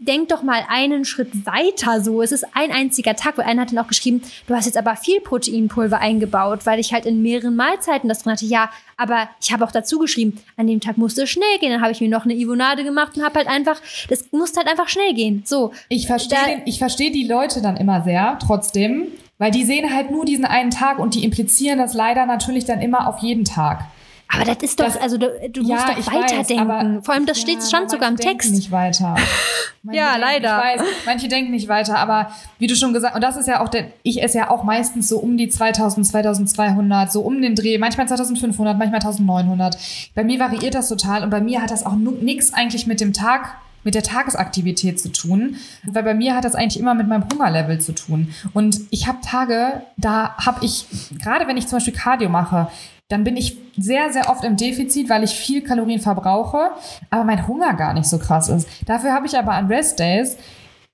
[0.00, 2.22] denk doch mal einen Schritt weiter so.
[2.22, 4.96] Es ist ein einziger Tag, weil einer hat dann auch geschrieben, du hast jetzt aber
[4.96, 8.46] viel Proteinpulver eingebaut, weil ich halt in mehreren Mahlzeiten das drin hatte.
[8.46, 11.70] Ja, aber ich habe auch dazu geschrieben, an dem Tag musste es schnell gehen.
[11.70, 14.68] Dann habe ich mir noch eine Ivonade gemacht und habe halt einfach, das musste halt
[14.68, 15.42] einfach schnell gehen.
[15.46, 15.72] So.
[15.88, 19.08] Ich verstehe, ich verstehe die Leute dann immer sehr, trotzdem,
[19.38, 22.80] weil die sehen halt nur diesen einen Tag und die implizieren das leider natürlich dann
[22.80, 23.86] immer auf jeden Tag.
[24.28, 27.02] Aber das ist doch, das, also du, du ja, musst doch weiterdenken.
[27.02, 28.52] Vor allem, das steht ja, schon sogar im Text.
[28.52, 29.16] nicht weiter.
[29.90, 30.62] ja, leider.
[30.74, 33.60] Ich weiß, manche denken nicht weiter, aber wie du schon gesagt, und das ist ja
[33.60, 37.54] auch der, ich esse ja auch meistens so um die 2000, 2200, so um den
[37.54, 39.78] Dreh, manchmal 2500, manchmal 1900.
[40.14, 43.14] Bei mir variiert das total und bei mir hat das auch nichts eigentlich mit dem
[43.14, 47.24] Tag mit der Tagesaktivität zu tun, weil bei mir hat das eigentlich immer mit meinem
[47.32, 48.34] Hungerlevel zu tun.
[48.52, 50.86] Und ich habe Tage, da habe ich,
[51.22, 52.68] gerade wenn ich zum Beispiel Cardio mache,
[53.08, 56.70] dann bin ich sehr, sehr oft im Defizit, weil ich viel Kalorien verbrauche,
[57.10, 58.68] aber mein Hunger gar nicht so krass ist.
[58.86, 60.36] Dafür habe ich aber an Rest Days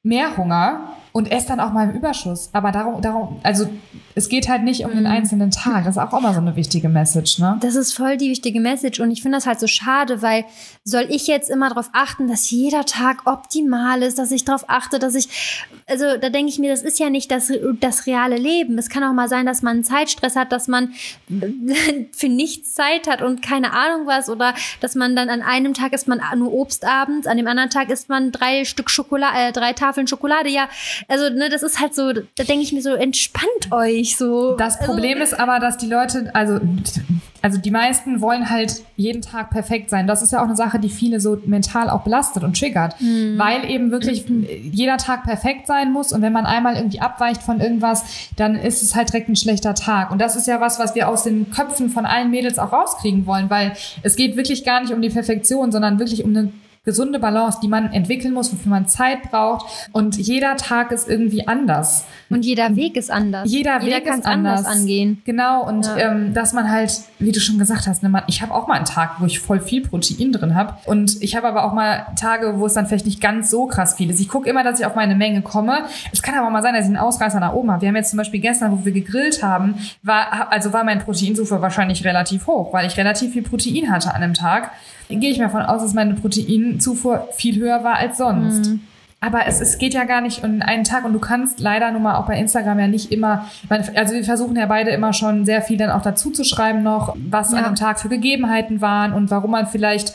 [0.02, 2.50] mehr Hunger und esse dann auch mal im Überschuss.
[2.52, 3.68] Aber darum, darum, also
[4.16, 5.84] es geht halt nicht um den einzelnen Tag.
[5.84, 7.56] Das ist auch immer so eine wichtige Message, ne?
[7.60, 10.44] Das ist voll die wichtige Message und ich finde das halt so schade, weil
[10.82, 14.98] soll ich jetzt immer darauf achten, dass jeder Tag optimal ist, dass ich darauf achte,
[14.98, 15.28] dass ich,
[15.86, 18.76] also da denke ich mir, das ist ja nicht das, das reale Leben.
[18.76, 20.94] Es kann auch mal sein, dass man einen Zeitstress hat, dass man
[22.10, 25.92] für nichts Zeit hat und keine Ahnung was oder dass man dann an einem Tag
[25.92, 29.52] isst man nur Obst abends, an dem anderen Tag isst man drei Stück Schokolade, äh,
[29.52, 30.48] drei Tafeln Schokolade.
[30.48, 30.68] Ja,
[31.08, 34.54] also ne, das ist halt so, da denke ich mir so, entspannt euch so.
[34.56, 36.60] Das also, Problem ist aber, dass die Leute, also,
[37.42, 40.06] also die meisten wollen halt jeden Tag perfekt sein.
[40.06, 43.38] Das ist ja auch eine Sache, die viele so mental auch belastet und triggert, Mhm.
[43.38, 44.24] weil eben wirklich
[44.72, 48.04] jeder Tag perfekt sein muss und wenn man einmal irgendwie abweicht von irgendwas,
[48.36, 50.10] dann ist es halt direkt ein schlechter Tag.
[50.10, 53.26] Und das ist ja was, was wir aus den Köpfen von allen Mädels auch rauskriegen
[53.26, 56.52] wollen, weil es geht wirklich gar nicht um die Perfektion, sondern wirklich um eine
[56.84, 59.88] gesunde Balance, die man entwickeln muss, wofür man Zeit braucht.
[59.92, 62.04] Und jeder Tag ist irgendwie anders.
[62.30, 63.50] Und jeder Weg ist anders.
[63.50, 65.22] Jeder, jeder Weg kann ist anders anders angehen.
[65.24, 65.96] Genau, und Ja.
[65.96, 68.74] ähm, dass man halt, wie du schon gesagt hast, ne, man, ich habe auch mal
[68.74, 70.74] einen Tag, wo ich voll viel Protein drin habe.
[70.86, 73.94] Und ich habe aber auch mal Tage, wo es dann vielleicht nicht ganz so krass
[73.94, 74.20] viel ist.
[74.20, 75.84] Ich gucke immer, dass ich auf meine Menge komme.
[76.12, 77.82] Es kann aber auch mal sein, dass ich einen Ausreißer nach oben habe.
[77.82, 81.60] Wir haben jetzt zum Beispiel gestern, wo wir gegrillt haben, war, also war mein Proteinsuche
[81.62, 84.70] wahrscheinlich relativ hoch, weil ich relativ viel Protein hatte an einem Tag.
[85.08, 88.72] Gehe ich mal von aus, dass meine Proteinzufuhr viel höher war als sonst.
[89.20, 92.02] Aber es, es geht ja gar nicht um einen Tag und du kannst leider nun
[92.02, 93.48] mal auch bei Instagram ja nicht immer,
[93.94, 97.16] also wir versuchen ja beide immer schon sehr viel dann auch dazu zu schreiben noch,
[97.30, 97.58] was Ja.
[97.58, 100.12] an einem Tag für Gegebenheiten waren und warum man vielleicht,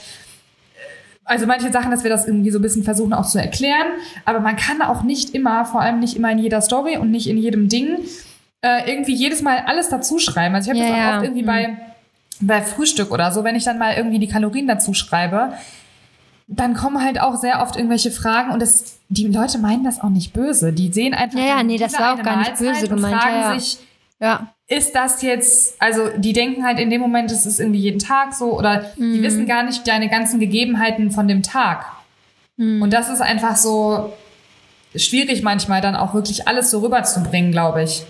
[1.25, 3.87] also manche Sachen, dass wir das irgendwie so ein bisschen versuchen auch zu erklären,
[4.25, 7.27] aber man kann auch nicht immer, vor allem nicht immer in jeder Story und nicht
[7.27, 7.97] in jedem Ding,
[8.61, 10.53] äh, irgendwie jedes Mal alles dazu schreiben.
[10.53, 11.47] Also ich habe Ja, das auch oft irgendwie Mhm.
[11.47, 11.77] bei,
[12.41, 15.53] bei Frühstück oder so, wenn ich dann mal irgendwie die Kalorien dazu schreibe,
[16.47, 20.09] dann kommen halt auch sehr oft irgendwelche Fragen und das, die Leute meinen das auch
[20.09, 20.73] nicht böse.
[20.73, 23.35] Die sehen einfach Ja, ja, nee, das war auch gar nicht böse und gemeint, Fragen
[23.35, 23.59] ja, ja.
[23.59, 23.77] sich,
[24.19, 24.53] Ja.
[24.67, 28.33] ist das jetzt, also die denken halt in dem Moment, es ist irgendwie jeden Tag
[28.33, 29.13] so oder Mhm.
[29.13, 31.85] die wissen gar nicht deine ganzen Gegebenheiten von dem Tag.
[32.57, 32.81] Mhm.
[32.81, 34.11] Und das ist einfach so
[34.95, 38.03] schwierig manchmal dann auch wirklich alles so rüberzubringen, glaube ich.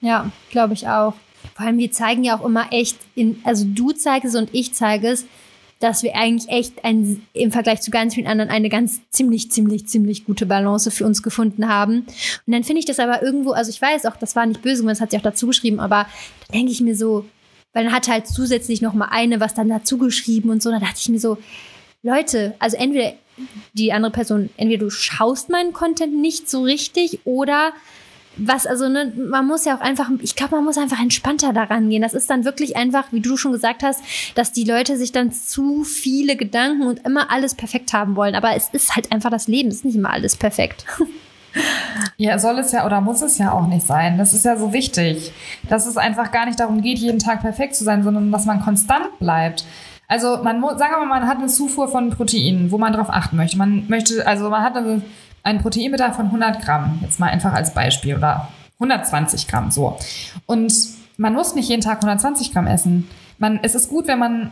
[0.00, 1.14] Ja, glaube ich auch.
[1.56, 4.74] Vor allem, wir zeigen ja auch immer echt, in, also du zeigst es und ich
[4.74, 5.24] zeige es,
[5.80, 9.86] dass wir eigentlich echt ein, im Vergleich zu ganz vielen anderen eine ganz ziemlich, ziemlich,
[9.86, 12.00] ziemlich gute Balance für uns gefunden haben.
[12.46, 14.84] Und dann finde ich das aber irgendwo, also ich weiß auch, das war nicht böse,
[14.84, 16.06] das hat sie auch dazu geschrieben, aber
[16.48, 17.24] da denke ich mir so,
[17.72, 20.78] weil dann hat halt zusätzlich noch mal eine was dann dazu geschrieben und so, da
[20.78, 21.38] dachte ich mir so,
[22.02, 23.14] Leute, also entweder
[23.72, 27.72] die andere Person, entweder du schaust meinen Content nicht so richtig oder
[28.36, 31.88] was, also ne, man muss ja auch einfach, ich glaube, man muss einfach entspannter daran
[31.88, 32.02] gehen.
[32.02, 34.02] Das ist dann wirklich einfach, wie du schon gesagt hast,
[34.34, 38.34] dass die Leute sich dann zu viele Gedanken und immer alles perfekt haben wollen.
[38.34, 40.84] Aber es ist halt einfach das Leben, es ist nicht immer alles perfekt.
[42.18, 44.18] Ja, soll es ja oder muss es ja auch nicht sein.
[44.18, 45.32] Das ist ja so wichtig,
[45.70, 48.60] dass es einfach gar nicht darum geht, jeden Tag perfekt zu sein, sondern dass man
[48.60, 49.64] konstant bleibt.
[50.08, 53.08] Also man muss, sagen wir mal, man hat eine Zufuhr von Proteinen, wo man drauf
[53.10, 53.56] achten möchte.
[53.56, 55.02] Man möchte, also man hat also
[55.46, 58.48] einen Proteinbedarf von 100 Gramm, jetzt mal einfach als Beispiel, oder
[58.80, 59.96] 120 Gramm, so.
[60.44, 60.74] Und
[61.16, 63.08] man muss nicht jeden Tag 120 Gramm essen.
[63.38, 64.50] Man, es ist gut, wenn man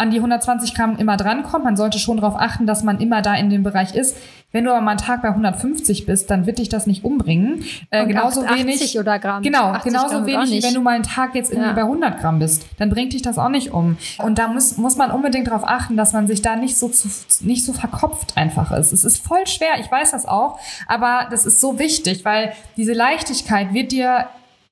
[0.00, 1.64] an die 120 Gramm immer drankommt.
[1.64, 4.16] Man sollte schon darauf achten, dass man immer da in dem Bereich ist.
[4.52, 7.62] Wenn du aber mal einen Tag bei 150 bist, dann wird dich das nicht umbringen.
[7.90, 8.98] Äh, genauso 80 wenig.
[8.98, 9.42] oder Gramm.
[9.42, 11.74] Genau, 80 genauso Gramm wenig, wie wenn du mal einen Tag jetzt irgendwie Ja.
[11.74, 12.66] bei 100 Gramm bist.
[12.78, 13.96] Dann bringt dich das auch nicht um.
[14.18, 17.08] Und da muss, muss man unbedingt darauf achten, dass man sich da nicht so, zu,
[17.40, 18.92] nicht so verkopft einfach ist.
[18.92, 22.92] Es ist voll schwer, ich weiß das auch, aber das ist so wichtig, weil diese
[22.94, 24.26] Leichtigkeit wird dir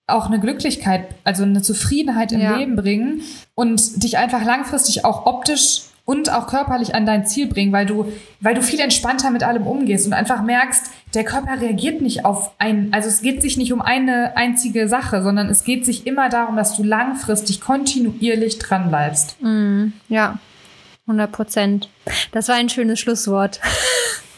[0.09, 2.57] auch eine Glücklichkeit, also eine Zufriedenheit im Ja.
[2.57, 3.23] Leben bringen
[3.55, 8.11] und dich einfach langfristig auch optisch und auch körperlich an dein Ziel bringen, weil du,
[8.41, 12.53] weil du viel entspannter mit allem umgehst und einfach merkst, der Körper reagiert nicht auf
[12.59, 16.31] ein, also es geht sich nicht um eine einzige Sache, sondern es geht sich immer
[16.31, 19.37] darum, dass du langfristig kontinuierlich dran bleibst.
[20.09, 20.39] Ja,
[21.07, 21.89] 100 Prozent.
[22.33, 23.61] Das war ein schönes Schlusswort.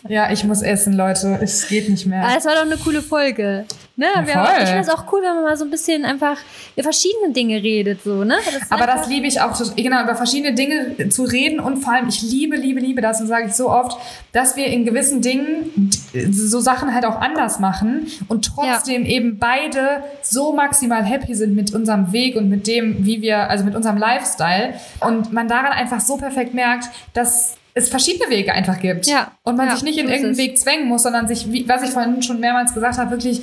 [0.09, 1.39] Ja, ich muss essen, Leute.
[1.43, 2.23] Es geht nicht mehr.
[2.23, 3.67] Aber es war doch eine coole Folge.
[3.97, 4.07] Ne?
[4.15, 4.63] Haben, voll.
[4.63, 6.39] ich finde es auch cool, wenn man mal so ein bisschen einfach
[6.75, 8.03] über verschiedene Dinge redet.
[8.03, 8.37] So, ne?
[8.47, 12.09] Das Aber das liebe ich auch, genau, über verschiedene Dinge zu reden und vor allem,
[12.09, 14.01] ich liebe, liebe, liebe das und sage ich so oft,
[14.33, 15.91] dass wir in gewissen Dingen
[16.31, 21.75] so Sachen halt auch anders machen und trotzdem eben beide so maximal happy sind mit
[21.75, 26.01] unserem Weg und mit dem, wie wir, also mit unserem Lifestyle und man daran einfach
[26.01, 29.07] so perfekt merkt, dass es verschiedene Wege einfach gibt.
[29.07, 29.33] Ja.
[29.43, 30.37] Und man Ja, sich nicht in irgendeinen.
[30.37, 33.43] Weg zwängen muss, sondern sich, wie, was ich vorhin schon mehrmals gesagt habe, wirklich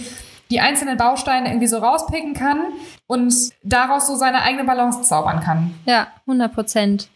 [0.50, 2.62] die einzelnen Bausteine irgendwie so rauspicken kann
[3.06, 5.74] und daraus so seine eigene Balance zaubern kann.
[5.86, 7.10] Ja, 100 Prozent.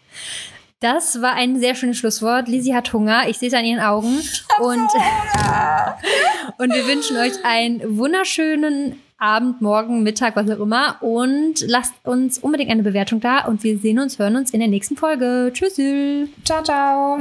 [0.81, 2.47] Das war ein sehr schönes Schlusswort.
[2.47, 3.27] Lizzie hat Hunger.
[3.27, 4.19] Ich sehe es an ihren Augen.
[4.59, 4.79] Und,
[6.57, 10.97] und wir wünschen euch einen wunderschönen Abend, Morgen, Mittag, was auch immer.
[11.01, 13.45] Und lasst uns unbedingt eine Bewertung da.
[13.45, 15.51] Und wir sehen uns, hören uns in der nächsten Folge.
[15.53, 15.79] Tschüss.
[16.43, 17.19] Ciao, ciao.